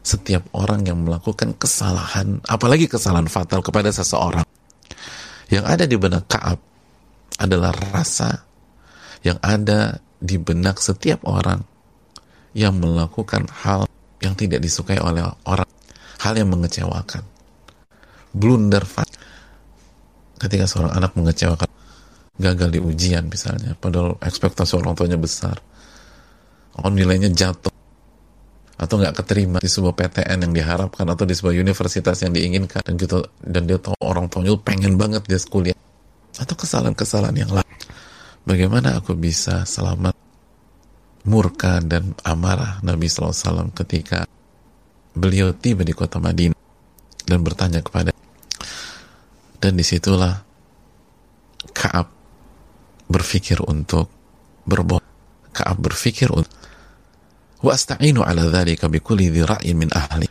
[0.05, 4.45] setiap orang yang melakukan kesalahan apalagi kesalahan fatal kepada seseorang
[5.49, 6.59] yang ada di benak Kaab
[7.39, 8.43] adalah rasa
[9.23, 11.63] yang ada di benak setiap orang
[12.55, 13.85] yang melakukan hal
[14.23, 15.69] yang tidak disukai oleh orang
[16.23, 17.27] hal yang mengecewakan.
[18.35, 18.83] Blunder
[20.41, 21.71] ketika seorang anak mengecewakan
[22.35, 25.55] gagal di ujian misalnya padahal ekspektasi orang tuanya besar
[26.83, 27.71] oh nilainya jatuh
[28.75, 32.99] atau nggak keterima di sebuah PTN yang diharapkan atau di sebuah universitas yang diinginkan dan
[32.99, 35.79] gitu dan dia tahu orang tuanya pengen banget dia kuliah
[36.35, 37.79] atau kesalahan-kesalahan yang lain.
[38.43, 40.19] Bagaimana aku bisa selamat
[41.25, 44.29] murka dan amarah Nabi SAW ketika
[45.17, 46.57] beliau tiba di kota Madinah
[47.25, 48.13] dan bertanya kepada
[49.61, 50.45] dan di situlah
[51.75, 52.07] Kaab
[53.11, 54.07] berpikir untuk
[54.63, 55.03] berbohong.
[55.51, 56.31] Kaab berpikir
[57.65, 58.47] asta'inu ala
[59.75, 60.31] min ahli.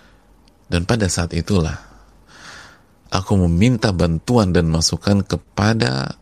[0.69, 1.75] Dan pada saat itulah
[3.11, 6.17] aku meminta bantuan dan masukan kepada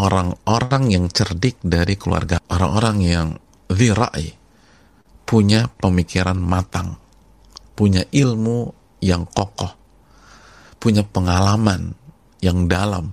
[0.00, 3.28] orang-orang yang cerdik dari keluarga orang-orang yang
[3.68, 4.32] dhirai
[5.28, 6.96] punya pemikiran matang
[7.76, 8.72] punya ilmu
[9.04, 9.80] yang kokoh
[10.80, 11.92] punya pengalaman
[12.40, 13.12] yang dalam.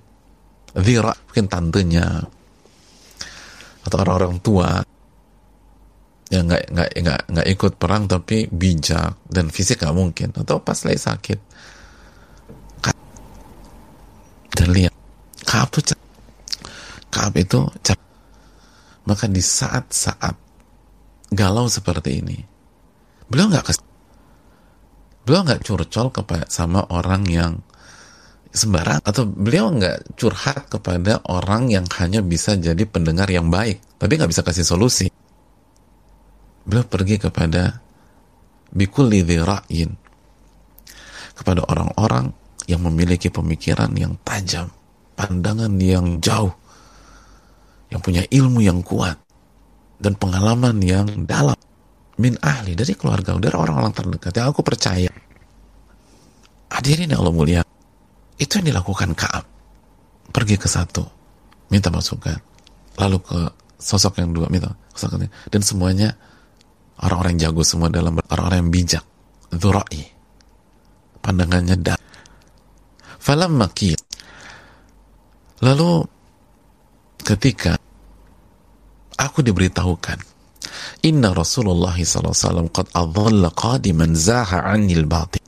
[0.72, 2.06] Dhira mungkin tantenya
[3.84, 4.84] atau orang-orang tua
[6.28, 10.80] yang nggak nggak nggak nggak ikut perang tapi bijak dan fisik nggak mungkin atau pas
[10.88, 11.40] lagi sakit.
[14.58, 14.94] Dan lihat
[15.48, 15.94] Kaab itu
[17.18, 17.66] Kaab itu
[19.10, 20.38] maka di saat-saat
[21.34, 22.38] galau seperti ini
[23.26, 23.82] beliau nggak kes
[25.26, 27.58] beliau nggak curcol kepada sama orang yang
[28.54, 34.14] sembarang atau beliau nggak curhat kepada orang yang hanya bisa jadi pendengar yang baik tapi
[34.14, 35.10] nggak bisa kasih solusi.
[36.68, 37.82] Beliau pergi kepada
[38.70, 39.90] bikulli ra'in
[41.34, 42.30] kepada orang-orang
[42.68, 44.70] yang memiliki pemikiran yang tajam
[45.16, 46.52] pandangan yang jauh
[47.94, 49.16] yang punya ilmu yang kuat
[49.98, 51.58] dan pengalaman yang dalam
[52.18, 55.10] min ahli dari keluarga dari orang-orang terdekat yang aku percaya
[56.74, 57.62] hadirin yang Allah mulia
[58.38, 59.46] itu yang dilakukan Kaab.
[60.30, 61.02] Pergi ke satu,
[61.74, 62.38] minta masukan.
[63.02, 63.40] Lalu ke
[63.82, 65.26] sosok yang dua, minta masukan.
[65.50, 66.14] Dan semuanya
[67.02, 69.04] orang-orang yang jago semua dalam orang-orang yang bijak.
[69.50, 70.06] Dhurai.
[71.22, 72.00] Pandangannya dah.
[73.18, 73.98] Falam maki.
[75.66, 76.06] Lalu
[77.22, 77.78] ketika
[79.18, 80.20] aku diberitahukan
[81.06, 82.70] Inna Rasulullah SAW
[85.06, 85.46] batin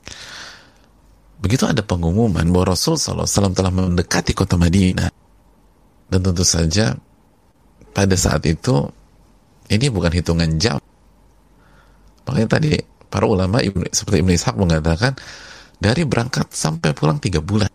[1.40, 5.08] begitu ada pengumuman bahwa Rasul SAW telah mendekati kota Madinah.
[6.10, 6.92] Dan tentu saja
[7.94, 8.86] pada saat itu
[9.70, 10.76] ini bukan hitungan jam.
[12.26, 12.76] Makanya tadi
[13.08, 15.14] para ulama seperti Ibn Ishaq mengatakan
[15.80, 17.70] dari berangkat sampai pulang tiga bulan.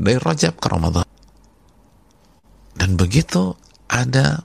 [0.00, 1.04] Dari Rajab ke Ramadan
[2.80, 3.52] dan begitu
[3.92, 4.40] ada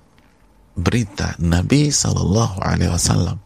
[0.75, 3.39] berita Nabi Shallallahu Alaihi Wasallam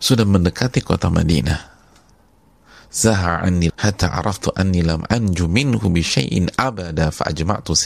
[0.00, 1.76] sudah mendekati kota Madinah.
[3.76, 5.04] Hatta araftu anni lam
[5.92, 7.76] bi syai'in abada fa ajma'tu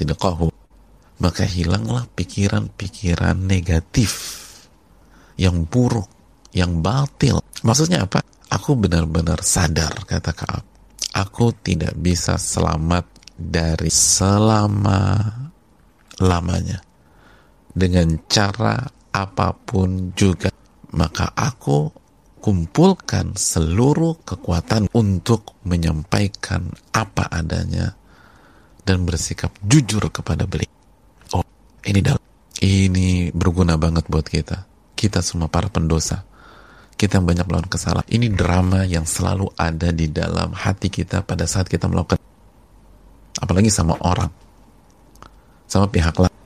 [1.18, 4.38] maka hilanglah pikiran-pikiran negatif
[5.34, 6.06] yang buruk
[6.54, 7.42] yang batil.
[7.66, 8.22] Maksudnya apa?
[8.54, 10.64] Aku benar-benar sadar kata Kaab.
[11.18, 15.41] Aku tidak bisa selamat dari selama
[16.20, 16.82] lamanya
[17.72, 20.52] dengan cara apa pun juga
[20.92, 21.88] maka aku
[22.42, 27.94] kumpulkan seluruh kekuatan untuk menyampaikan apa adanya
[28.82, 30.66] dan bersikap jujur kepada beliau.
[31.38, 31.46] Oh,
[31.86, 32.18] ini dalam
[32.58, 34.66] ini berguna banget buat kita.
[34.98, 36.26] Kita semua para pendosa.
[36.98, 38.10] Kita yang banyak melakukan kesalahan.
[38.10, 42.18] Ini drama yang selalu ada di dalam hati kita pada saat kita melakukan
[43.38, 44.41] apalagi sama orang.
[45.72, 46.36] Sama pihak lain.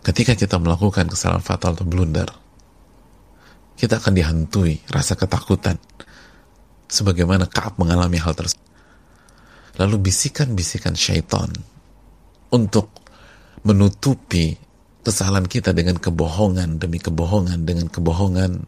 [0.00, 2.24] Ketika kita melakukan kesalahan fatal atau blunder,
[3.76, 5.76] kita akan dihantui rasa ketakutan
[6.88, 8.64] sebagaimana Kaab mengalami hal tersebut.
[9.76, 11.52] Lalu bisikan-bisikan syaitan
[12.48, 12.96] untuk
[13.60, 14.56] menutupi
[15.04, 18.64] kesalahan kita dengan kebohongan demi kebohongan dengan kebohongan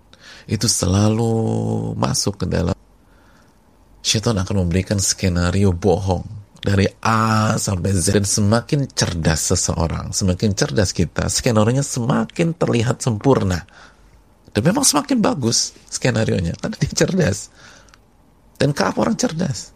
[0.52, 1.33] itu selalu
[1.96, 2.76] masuk ke dalam.
[4.05, 10.94] Syaitan akan memberikan skenario bohong dari A sampai Z dan semakin cerdas seseorang semakin cerdas
[10.94, 13.66] kita skenario nya semakin terlihat sempurna
[14.53, 17.48] dan memang semakin bagus skenario nya karena dia cerdas.
[18.61, 19.72] Dan Kaab orang cerdas.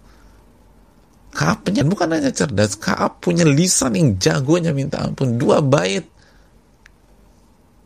[1.32, 5.40] Kaab punya bukan hanya cerdas, Kaab punya lisan yang jagonya minta ampun.
[5.40, 6.04] Dua bait.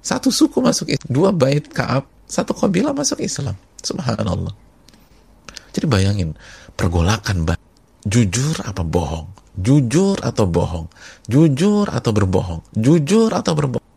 [0.02, 1.08] Satu suku masuk Islam.
[1.08, 3.54] Dua bait Kaab, satu kabilah masuk Islam.
[3.80, 4.52] Subhanallah.
[5.70, 6.34] Jadi bayangin,
[6.74, 7.46] pergolakan
[8.06, 9.28] jujur apa bohong?
[9.60, 10.86] Jujur atau bohong?
[11.28, 12.60] Jujur atau berbohong?
[12.72, 13.88] Jujur atau berbohong?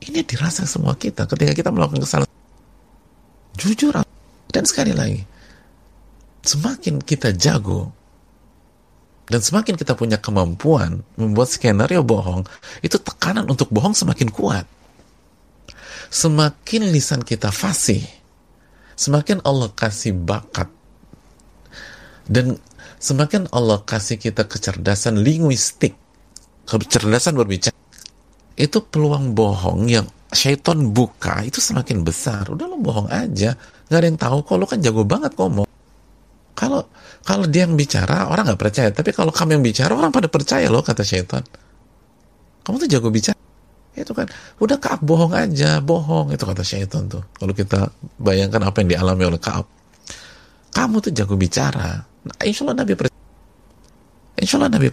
[0.00, 2.32] Ini dirasa semua kita ketika kita melakukan kesalahan.
[3.54, 3.92] Jujur
[4.50, 5.22] dan sekali lagi,
[6.42, 7.92] semakin kita jago
[9.30, 12.42] dan semakin kita punya kemampuan membuat skenario bohong,
[12.82, 14.66] itu tekanan untuk bohong semakin kuat.
[16.10, 18.02] Semakin lisan kita fasih,
[18.98, 20.66] semakin Allah kasih bakat
[22.26, 22.58] dan
[23.00, 25.96] semakin Allah kasih kita kecerdasan linguistik,
[26.68, 27.74] kecerdasan berbicara
[28.60, 32.44] itu peluang bohong yang syaitan buka itu semakin besar.
[32.52, 33.56] Udah lo bohong aja,
[33.88, 35.64] nggak ada yang tahu kok lo kan jago banget ngomong.
[36.52, 36.84] Kalau
[37.24, 40.68] kalau dia yang bicara orang nggak percaya, tapi kalau kamu yang bicara orang pada percaya
[40.68, 41.40] loh kata syaitan.
[42.60, 43.40] Kamu tuh jago bicara.
[43.90, 44.24] itu kan
[44.62, 49.28] udah Kaab bohong aja bohong itu kata syaitan tuh kalau kita bayangkan apa yang dialami
[49.28, 49.66] oleh Kaab
[50.72, 52.06] kamu tuh jago bicara
[52.44, 52.92] insya Allah Nabi
[54.38, 54.86] insya Allah Nabi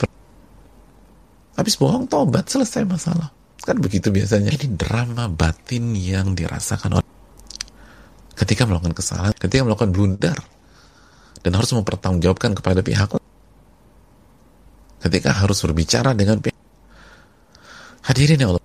[1.57, 3.33] habis bohong tobat selesai masalah.
[3.65, 4.53] Kan begitu biasanya.
[4.53, 7.09] Ini drama batin yang dirasakan oleh
[8.37, 10.37] ketika melakukan kesalahan ketika melakukan blunder
[11.41, 13.17] dan harus mempertanggungjawabkan kepada pihak
[15.01, 16.53] ketika harus berbicara dengan pihak
[18.05, 18.61] hadirin ya Allah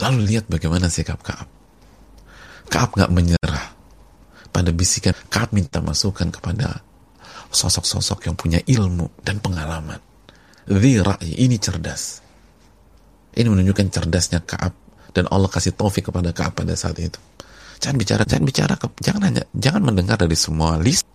[0.00, 1.44] lalu lihat bagaimana sikap Kaab.
[2.72, 3.76] Kaab nggak menyerah
[4.48, 5.12] pada bisikan.
[5.28, 6.80] Kaab minta masukan kepada
[7.50, 9.98] sosok-sosok yang punya ilmu dan pengalaman
[10.70, 12.22] Dhira'i, ini cerdas
[13.34, 14.74] ini menunjukkan cerdasnya Kaab
[15.10, 17.18] dan Allah kasih taufik kepada Kaab pada saat itu
[17.82, 21.06] jangan bicara jangan bicara jangan hanya jangan mendengar dari semua list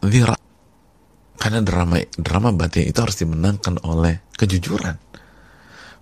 [0.00, 0.36] Dhira
[1.44, 4.96] karena drama drama batin itu harus dimenangkan oleh kejujuran.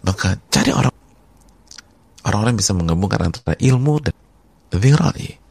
[0.07, 0.95] Maka cari orang
[2.23, 4.15] orang-orang bisa menggabungkan antara ilmu dan
[4.71, 5.42] dhirai.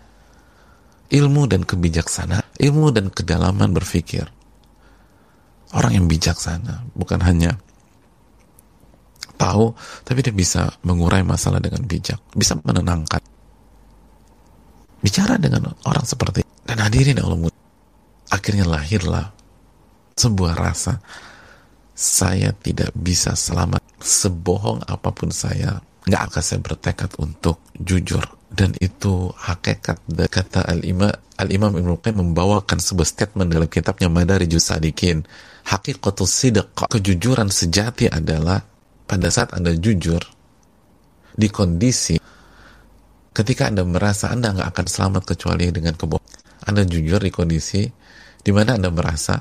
[1.12, 4.24] Ilmu dan kebijaksanaan, ilmu dan kedalaman berpikir.
[5.76, 7.60] Orang yang bijaksana bukan hanya
[9.36, 9.76] tahu,
[10.08, 13.20] tapi dia bisa mengurai masalah dengan bijak, bisa menenangkan.
[15.04, 17.52] Bicara dengan orang seperti dan hadirin Allah
[18.32, 19.34] akhirnya lahirlah
[20.16, 21.04] sebuah rasa
[21.92, 28.76] saya tidak bisa selamat sebohong apa pun saya nggak akan saya bertekad untuk jujur dan
[28.84, 31.08] itu hakikat kata al-imam
[31.40, 35.24] al-imam Ibnu Qayyim membawakan sebuah statement dalam kitabnya Madarijus Sadikin
[35.64, 38.60] hakikatus sidq kejujuran sejati adalah
[39.08, 40.20] pada saat Anda jujur
[41.32, 42.20] di kondisi
[43.32, 47.88] ketika Anda merasa Anda nggak akan selamat kecuali dengan kebohongan Anda jujur di kondisi
[48.44, 49.40] di mana Anda merasa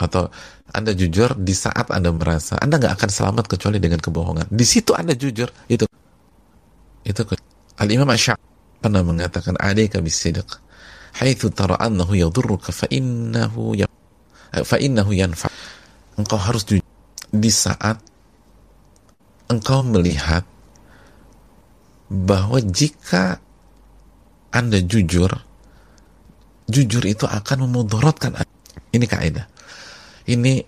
[0.00, 0.32] atau
[0.72, 4.48] Anda jujur di saat Anda merasa Anda nggak akan selamat kecuali dengan kebohongan.
[4.48, 5.84] Di situ Anda jujur itu
[7.04, 7.22] itu
[7.80, 8.36] Al Imam Asy
[8.80, 10.60] pernah mengatakan alaika bisidq
[11.16, 13.88] haitsu tara annahu yadurruka fa innahu ya
[14.52, 15.48] fa innahu yanfa.
[16.20, 16.84] Engkau harus jujur.
[17.30, 17.96] Di saat
[19.48, 20.44] engkau melihat
[22.10, 23.38] bahwa jika
[24.50, 25.30] Anda jujur
[26.70, 28.34] jujur itu akan memudaratkan
[28.94, 29.46] ini kaidah
[30.26, 30.62] ini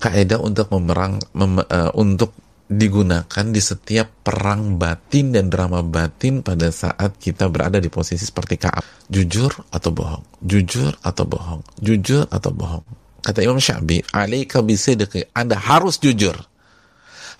[0.00, 2.36] kaidah untuk memerang mem, uh, untuk
[2.70, 8.56] digunakan di setiap perang batin dan drama batin pada saat kita berada di posisi seperti
[8.56, 8.84] Kaab.
[9.12, 12.84] Jujur atau bohong, jujur atau bohong, jujur atau bohong.
[13.22, 16.34] Kata Imam Syabi, "Alaika bisidqi." Anda harus jujur.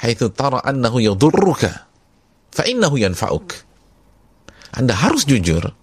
[0.02, 1.90] Haitsu tara annahu yadurruka
[2.52, 3.54] fa innahu yanfa'uk.
[4.78, 5.74] Anda harus jujur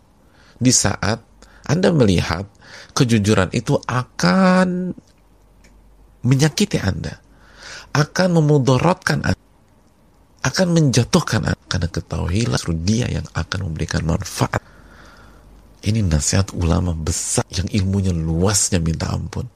[0.60, 1.24] di saat
[1.70, 2.50] Anda melihat
[2.98, 4.92] kejujuran itu akan
[6.26, 7.22] menyakiti Anda,
[7.94, 9.48] akan memudaratkan Anda,
[10.46, 11.64] akan menjatuhkan Anda.
[11.70, 14.62] Karena ketahuilah dia yang akan memberikan manfaat.
[15.80, 19.48] Ini nasihat ulama besar yang ilmunya luasnya minta ampun.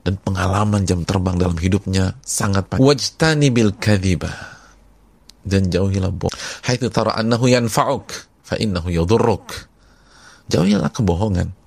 [0.00, 2.88] Dan pengalaman jam terbang dalam hidupnya sangat panjang.
[2.88, 4.32] Wajtani bil kadhiba.
[5.44, 6.32] Dan jauhilah bohong.
[6.64, 8.08] Haitsu tara annahu yanfa'uk
[8.40, 9.68] fa innahu yadurruk.
[10.48, 11.59] Jauhilah kebohongan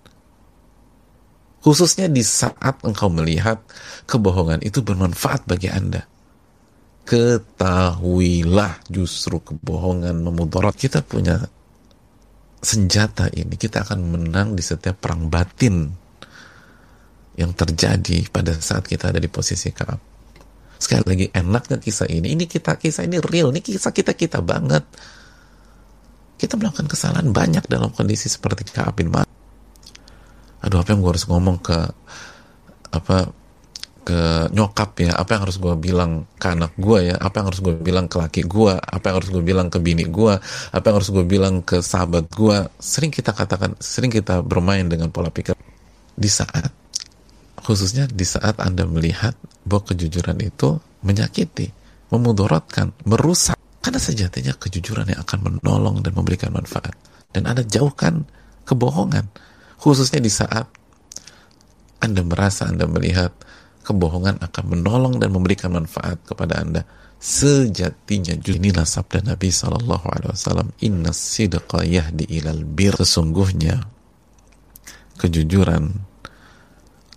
[1.64, 3.64] Khususnya di saat engkau melihat
[4.04, 6.04] kebohongan itu bermanfaat bagi Anda.
[7.08, 10.76] Ketahuilah justru kebohongan memudarat.
[10.76, 11.40] Kita punya
[12.60, 13.56] senjata ini.
[13.56, 15.88] Kita akan menang di setiap perang batin
[17.40, 20.00] yang terjadi pada saat kita ada di posisi Kaab.
[20.76, 22.36] Sekali lagi enaknya kisah ini.
[22.36, 23.56] Ini kita kisah ini real.
[23.56, 24.84] Ini kisah kita kita banget.
[26.36, 29.08] Kita melakukan kesalahan banyak dalam kondisi seperti Kaab bin
[30.64, 31.78] aduh apa yang gue harus ngomong ke
[32.94, 33.18] apa
[34.04, 35.16] ke nyokap ya?
[35.16, 37.16] Apa yang harus gue bilang ke anak gue ya?
[37.16, 40.06] Apa yang harus gue bilang ke laki gue apa yang harus gue bilang ke bini
[40.08, 40.34] gue
[40.76, 45.08] apa yang harus gue bilang ke sahabat gue sering kita katakan sering kita bermain dengan
[45.10, 45.56] pola pikir.
[46.14, 46.70] Di saat
[47.64, 50.76] khususnya di saat anda melihat bahwa kejujuran itu
[51.08, 51.72] menyakiti
[52.12, 56.96] memudaratkan merusak karena sejatinya kejujuran yang akan menolong dan memberikan manfaat.
[57.34, 58.28] Dan anda jauhkan
[58.68, 59.26] kebohongan
[59.84, 60.64] khususnya di saat
[62.00, 63.36] Anda merasa Anda melihat
[63.84, 66.88] kebohongan akan menolong dan memberikan manfaat kepada Anda
[67.20, 72.96] sejatinya inilah sabda Nabi Shallallahu Alaihi Wasallam Inna sidqa yahdi ilal bir.
[73.00, 73.84] Sesungguhnya
[75.20, 75.92] kejujuran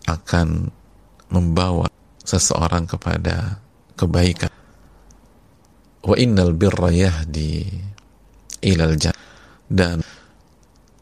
[0.06, 0.70] akan
[1.30, 1.90] membawa
[2.22, 3.62] seseorang kepada
[3.98, 4.50] kebaikan.
[6.06, 7.66] Wa innal birra yahdi
[8.62, 9.26] ilal jannah
[9.66, 10.06] dan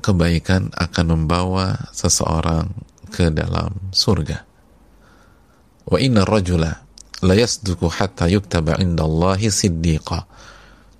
[0.04, 2.68] kebaikan akan membawa seseorang
[3.08, 4.44] ke dalam surga.
[5.88, 6.84] Wa inna rajula
[7.24, 10.28] la yasduku hatta yuktaba indallahi siddiqa.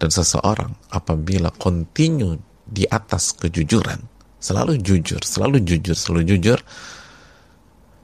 [0.00, 4.00] Dan seseorang apabila kontinu di atas kejujuran
[4.40, 6.58] selalu jujur selalu jujur selalu jujur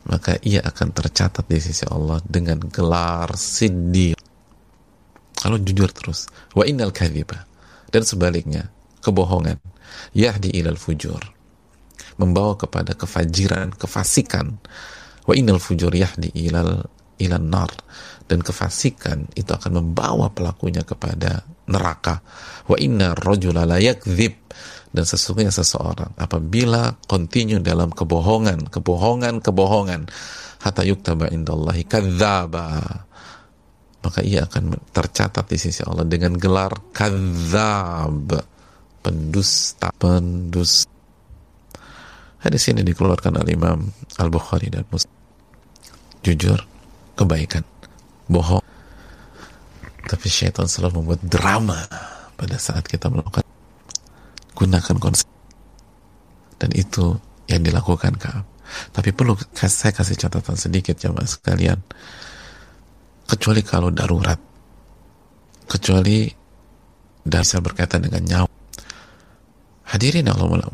[0.08, 4.16] maka ia akan tercatat di sisi Allah dengan gelar siddiq
[5.36, 7.44] kalau jujur terus wa innal kadhiba
[7.92, 8.68] dan sebaliknya
[9.04, 9.60] kebohongan
[10.16, 11.20] yahdi ilal fujur.
[12.16, 14.60] Membawa kepada kefajiran kefasikan.
[15.24, 16.84] Wa innal fujur yahdi ilal
[17.20, 17.70] ilal nar.
[18.26, 22.22] Dan kefasikan itu akan membawa pelakunya kepada neraka.
[22.66, 24.34] Wa inna rajula la yakdzib.
[24.90, 30.10] Dan sesungguhnya seseorang apabila continue dalam kebohongan kebohongan kebohongan
[30.60, 32.82] hatta yuktaba indallahi kadzaba
[34.00, 38.32] maka ia akan tercatat di sisi Allah dengan gelar kadzab
[39.00, 40.92] pendusta pendusta
[42.40, 45.12] hadis ini dikeluarkan oleh Imam Al-Bukhari dan Muslim.
[46.24, 46.56] Jujur
[47.16, 47.64] kebaikan.
[48.28, 48.64] Bohong.
[50.08, 51.80] Tapi syaitan selalu membuat drama
[52.36, 53.44] pada saat kita melakukan.
[54.56, 55.28] Gunakan konsep.
[56.60, 57.16] Dan itu
[57.48, 58.50] yang dilakukan Kaab
[58.94, 61.78] tapi perlu saya kasih catatan sedikit mas sekalian.
[63.26, 64.38] Kecuali kalau darurat.
[65.70, 66.26] Kecuali
[67.22, 68.59] dasar berkaitan dengan nyawa
[69.90, 70.70] hadirin Allah,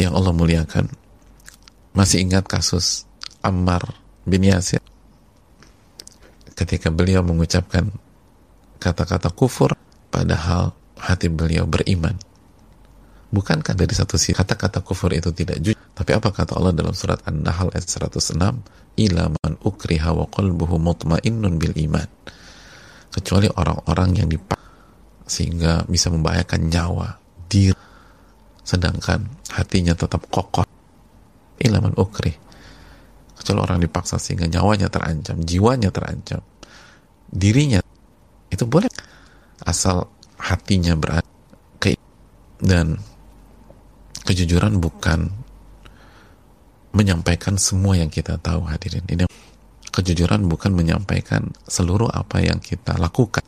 [0.00, 0.88] yang Allah muliakan.
[1.94, 3.06] Masih ingat kasus
[3.44, 3.94] Ammar
[4.26, 4.82] bin Yasir?
[6.58, 7.86] Ketika beliau mengucapkan
[8.82, 9.74] kata-kata kufur
[10.10, 12.18] padahal hati beliau beriman.
[13.34, 15.78] Bukankah dari satu sisi kata-kata kufur itu tidak jujur?
[15.94, 18.34] Tapi apa kata Allah dalam surat An-Nahl ayat 106
[18.94, 22.06] ila man ukriha wa qalbuhu mutmainnun bil iman.
[23.10, 24.62] Kecuali orang-orang yang dipaksa
[25.26, 27.23] sehingga bisa membahayakan nyawa
[27.54, 27.78] diri
[28.66, 29.22] sedangkan
[29.54, 30.66] hatinya tetap kokoh.
[31.62, 32.34] Ila man ukrih
[33.38, 36.42] kecuali orang dipaksa sehingga nyawanya terancam, jiwanya terancam,
[37.30, 37.78] dirinya
[38.50, 38.90] itu boleh.
[39.62, 41.30] Asal hatinya berada
[41.78, 41.94] ke
[42.58, 42.98] dan
[44.26, 45.30] kejujuran bukan
[46.90, 49.06] menyampaikan semua yang kita tahu hadirin.
[49.06, 49.24] Ini
[49.94, 53.46] kejujuran bukan menyampaikan seluruh apa yang kita lakukan.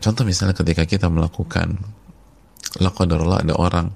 [0.00, 1.80] Contoh misalnya ketika kita melakukan
[2.78, 3.90] lakodarullah ada orang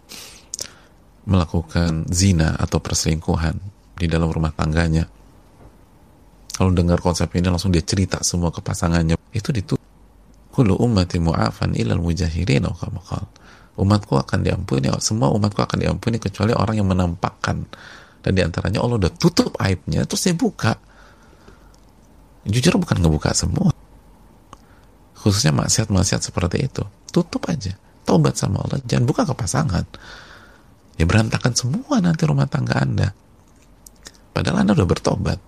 [1.25, 3.57] melakukan zina atau perselingkuhan
[3.95, 5.07] di dalam rumah tangganya.
[6.55, 9.19] Kalau dengar konsep ini langsung dia cerita semua ke pasangannya.
[9.35, 9.75] Itu itu
[10.55, 12.67] kullu ummati mu'afan ilal mujahirin
[13.75, 17.67] umatku akan diampuni semua umatku akan diampuni kecuali orang yang menampakkan.
[18.23, 20.79] Dan di antaranya Allah udah tutup aibnya terus dia buka.
[22.47, 23.73] Jujur bukan ngebuka semua.
[25.19, 26.85] Khususnya maksiat-maksiat seperti itu.
[27.11, 29.85] Tutup aja tobat sama Allah jangan buka ke pasangan
[31.01, 33.11] ya berantakan semua nanti rumah tangga anda
[34.35, 35.39] Padahal Anda sudah bertobat.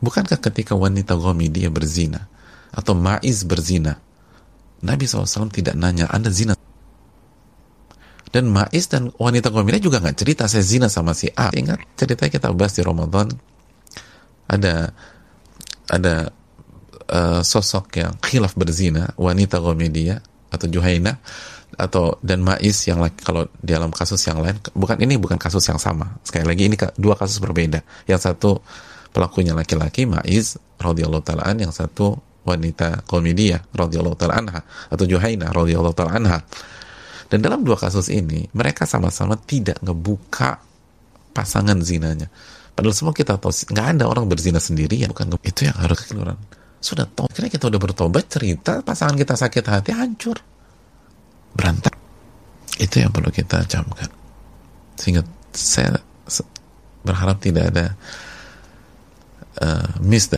[0.00, 2.26] Bukankah ketika wanita gomi dia berzina
[2.72, 4.00] atau maiz berzina,
[4.80, 6.56] Nabi SAW tidak nanya Anda zina.
[8.32, 11.52] Dan maiz dan wanita gomi juga nggak cerita saya zina sama si A.
[11.52, 13.28] Ingat cerita kita bahas di Ramadan
[14.48, 14.90] ada
[15.92, 16.32] ada
[17.12, 19.60] uh, sosok yang khilaf berzina wanita
[19.92, 21.16] dia atau Juhaina
[21.80, 26.20] atau dan Mais yang kalau dalam kasus yang lain bukan ini bukan kasus yang sama.
[26.22, 27.80] Sekali lagi ini dua kasus berbeda.
[28.04, 28.60] Yang satu
[29.10, 36.42] pelakunya laki-laki Mais radhiyallahu taalaan yang satu wanita komedia radhiyallahu taala atau Juhaina radhiyallahu taala
[37.32, 40.60] dan dalam dua kasus ini mereka sama-sama tidak ngebuka
[41.32, 42.28] pasangan zinanya.
[42.76, 46.36] Padahal semua kita tahu nggak ada orang berzina sendiri ya bukan itu yang harus keluaran
[46.82, 50.36] sudah tahu karena kita udah bertobat cerita pasangan kita sakit hati hancur.
[51.54, 51.94] Berantak.
[52.76, 54.10] Itu yang perlu kita camkan.
[54.98, 55.22] Sehingga
[55.54, 55.94] saya
[57.06, 57.86] berharap tidak ada
[59.62, 60.30] uh, miss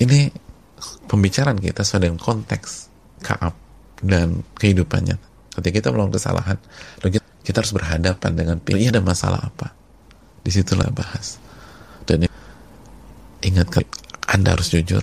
[0.00, 0.32] ini
[1.08, 2.88] pembicaraan kita sesuai dengan konteks
[3.20, 3.52] Kaab
[4.00, 5.20] dan kehidupannya
[5.60, 6.58] ketika kita melakukan kesalahan
[7.04, 9.74] kita, kita harus berhadapan dengan ini ada masalah apa.
[10.40, 11.36] Di situlah bahas.
[12.08, 12.24] Dan
[13.44, 13.68] ingat
[14.30, 15.02] anda harus jujur.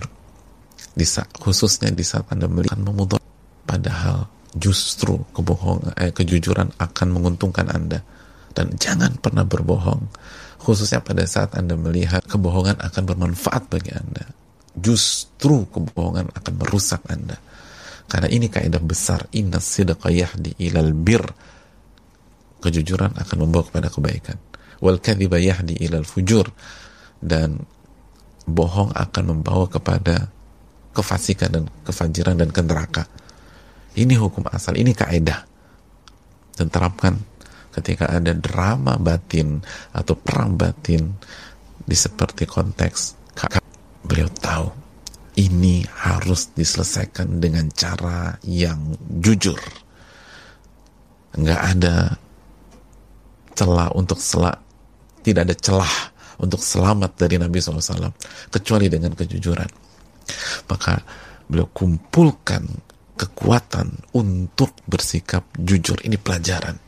[0.98, 3.22] Di saat, khususnya di saat anda melihat memudar
[3.68, 4.26] padahal
[4.56, 8.00] justru kebohongan eh, kejujuran akan menguntungkan Anda.
[8.56, 10.08] Dan jangan pernah berbohong.
[10.58, 14.24] Khususnya pada saat Anda melihat kebohongan akan bermanfaat bagi Anda.
[14.74, 17.38] Justru kebohongan akan merusak Anda.
[18.08, 19.28] Karena ini kaidah besar.
[19.36, 21.22] Inna sidqa yahdi ilal bir.
[22.58, 24.38] Kejujuran akan membawa kepada kebaikan.
[24.82, 26.50] Wal kadhiba yahdi ilal fujur.
[27.22, 27.62] Dan
[28.48, 30.32] bohong akan membawa kepada
[30.96, 33.04] kefasikan dan kefajiran dan ke neraka
[33.98, 35.42] ini hukum asal, ini kaedah.
[36.54, 37.18] Dan terapkan
[37.74, 39.58] ketika ada drama batin
[39.90, 41.14] atau perang batin
[41.82, 43.18] di seperti konteks
[44.02, 44.66] beliau tahu
[45.38, 49.60] ini harus diselesaikan dengan cara yang jujur
[51.38, 52.18] nggak ada
[53.54, 54.42] celah untuk sel
[55.22, 55.94] tidak ada celah
[56.38, 58.14] untuk selamat dari Nabi SAW
[58.50, 59.70] kecuali dengan kejujuran.
[60.70, 60.94] Maka
[61.48, 62.62] beliau kumpulkan
[63.18, 65.98] kekuatan untuk bersikap jujur.
[66.02, 66.78] Ini pelajaran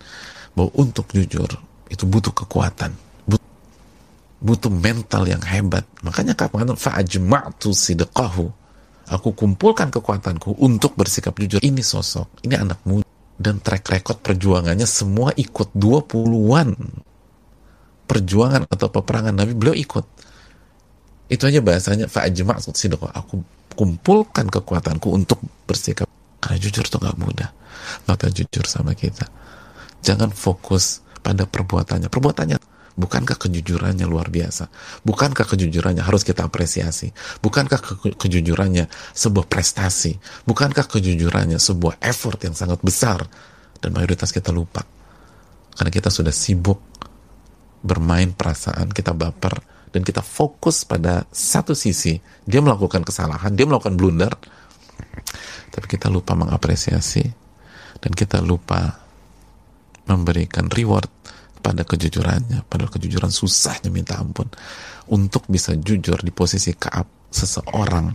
[0.55, 1.51] bahwa untuk jujur
[1.91, 3.11] itu butuh kekuatan
[4.41, 5.85] butuh mental yang hebat.
[6.01, 8.49] Makanya kapan fa'ajma'tu sidqahu.
[9.11, 11.61] Aku kumpulkan kekuatanku untuk bersikap jujur.
[11.61, 13.07] Ini sosok ini anak muda.
[13.41, 16.77] Dan track record perjuangannya semua ikut 20-an
[18.11, 20.03] perjuangan atau peperangan Nabi beliau ikut
[21.31, 22.59] itu aja bahasanya fa'ajma'
[23.15, 23.35] aku
[23.79, 26.11] kumpulkan kekuatanku untuk bersikap
[26.43, 27.55] karena jujur itu nggak mudah
[28.11, 29.31] maka jujur sama kita
[30.03, 32.59] jangan fokus pada perbuatannya perbuatannya
[33.01, 34.69] Bukankah kejujurannya luar biasa?
[35.07, 37.09] Bukankah kejujurannya harus kita apresiasi?
[37.41, 40.21] Bukankah ke kejujurannya sebuah prestasi?
[40.45, 43.25] Bukankah kejujurannya sebuah effort yang sangat besar?
[43.81, 44.85] Dan mayoritas kita lupa.
[45.73, 46.90] Karena kita sudah sibuk
[47.81, 49.61] bermain perasaan, kita baper,
[49.91, 52.21] dan kita fokus pada satu sisi.
[52.47, 54.33] Dia melakukan kesalahan, dia melakukan blunder,
[55.75, 57.25] tapi kita lupa mengapresiasi,
[58.01, 59.01] dan kita lupa
[60.09, 61.11] memberikan reward
[61.61, 64.49] pada kejujurannya padahal kejujuran susahnya minta ampun.
[65.13, 68.09] Untuk bisa jujur di posisi Kaab seseorang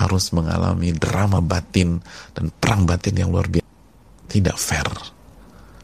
[0.00, 1.98] harus mengalami drama batin
[2.32, 3.68] dan perang batin yang luar biasa.
[4.30, 4.86] Tidak fair.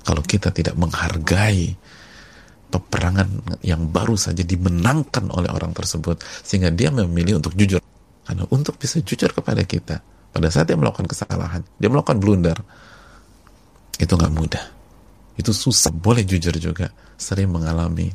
[0.06, 1.74] Kalau kita tidak menghargai
[2.66, 7.80] peperangan yang baru saja dimenangkan oleh orang tersebut sehingga dia memilih untuk jujur.
[8.26, 10.02] Karena untuk bisa jujur kepada kita
[10.36, 12.58] pada saat dia melakukan kesalahan dia melakukan blunder
[13.96, 14.64] itu nggak mudah.
[15.36, 15.92] Itu susah.
[15.92, 18.12] Boleh jujur juga sering mengalami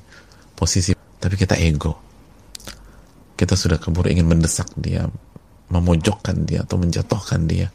[0.53, 1.97] posisi tapi kita ego.
[3.33, 5.09] Kita sudah keburu ingin mendesak dia
[5.71, 7.71] memojokkan dia atau menjatuhkan dia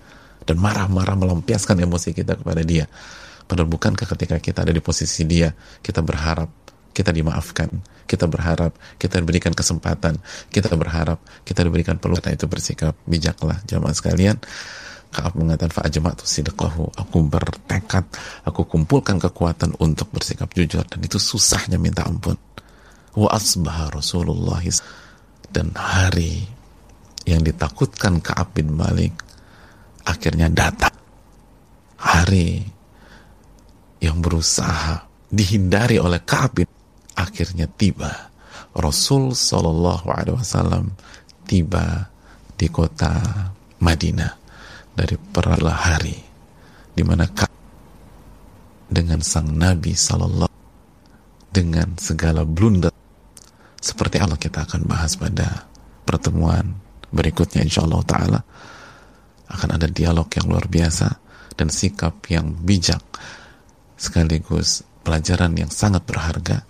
[0.47, 2.87] dan marah-marah melampiaskan emosi kita kepada dia.
[3.47, 5.51] Padahal bukankah ketika kita ada di posisi dia
[5.83, 6.51] kita berharap
[6.97, 7.69] kita dimaafkan
[8.09, 10.17] kita berharap kita diberikan kesempatan
[10.49, 14.41] kita berharap kita diberikan peluang itu bersikap bijaklah jamaah sekalian
[15.17, 16.93] Kaab mengatakan fa'ajma'tu sidqahu.
[16.93, 18.05] Aku bertekad,
[18.45, 22.37] aku kumpulkan kekuatan untuk bersikap jujur dan itu susahnya minta ampun.
[23.17, 24.61] Wa asbaha Rasulullah
[25.49, 26.45] dan hari
[27.25, 29.17] yang ditakutkan Ka'ab bin Malik
[30.05, 30.93] akhirnya datang.
[31.97, 32.61] Hari
[34.05, 35.01] yang berusaha
[35.33, 36.69] dihindari oleh Ka'ab bin
[37.17, 38.31] akhirnya tiba.
[38.77, 40.93] Rasul Shallallahu Alaihi Wasallam
[41.49, 42.13] tiba
[42.57, 43.13] di kota
[43.81, 44.33] Madinah
[44.93, 46.17] dari peralah hari
[46.93, 47.25] di mana
[48.89, 50.53] dengan sang Nabi Sallallahu
[51.53, 52.93] dengan segala blunder
[53.81, 55.69] seperti Allah kita akan bahas pada
[56.05, 56.77] pertemuan
[57.13, 58.41] berikutnya insya Allah Ta'ala
[59.53, 61.09] akan ada dialog yang luar biasa
[61.57, 63.01] dan sikap yang bijak
[63.97, 66.67] sekaligus pelajaran yang sangat berharga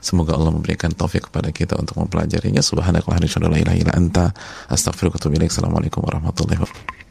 [0.00, 2.62] Semoga Allah memberikan taufik kepada kita untuk mempelajarinya.
[2.62, 4.24] Subhanakallahumma wa bihamdika anta
[4.70, 5.46] astaghfiruka wa atubu.
[5.46, 7.05] Assalamualaikum warahmatullahi wabarakatuh.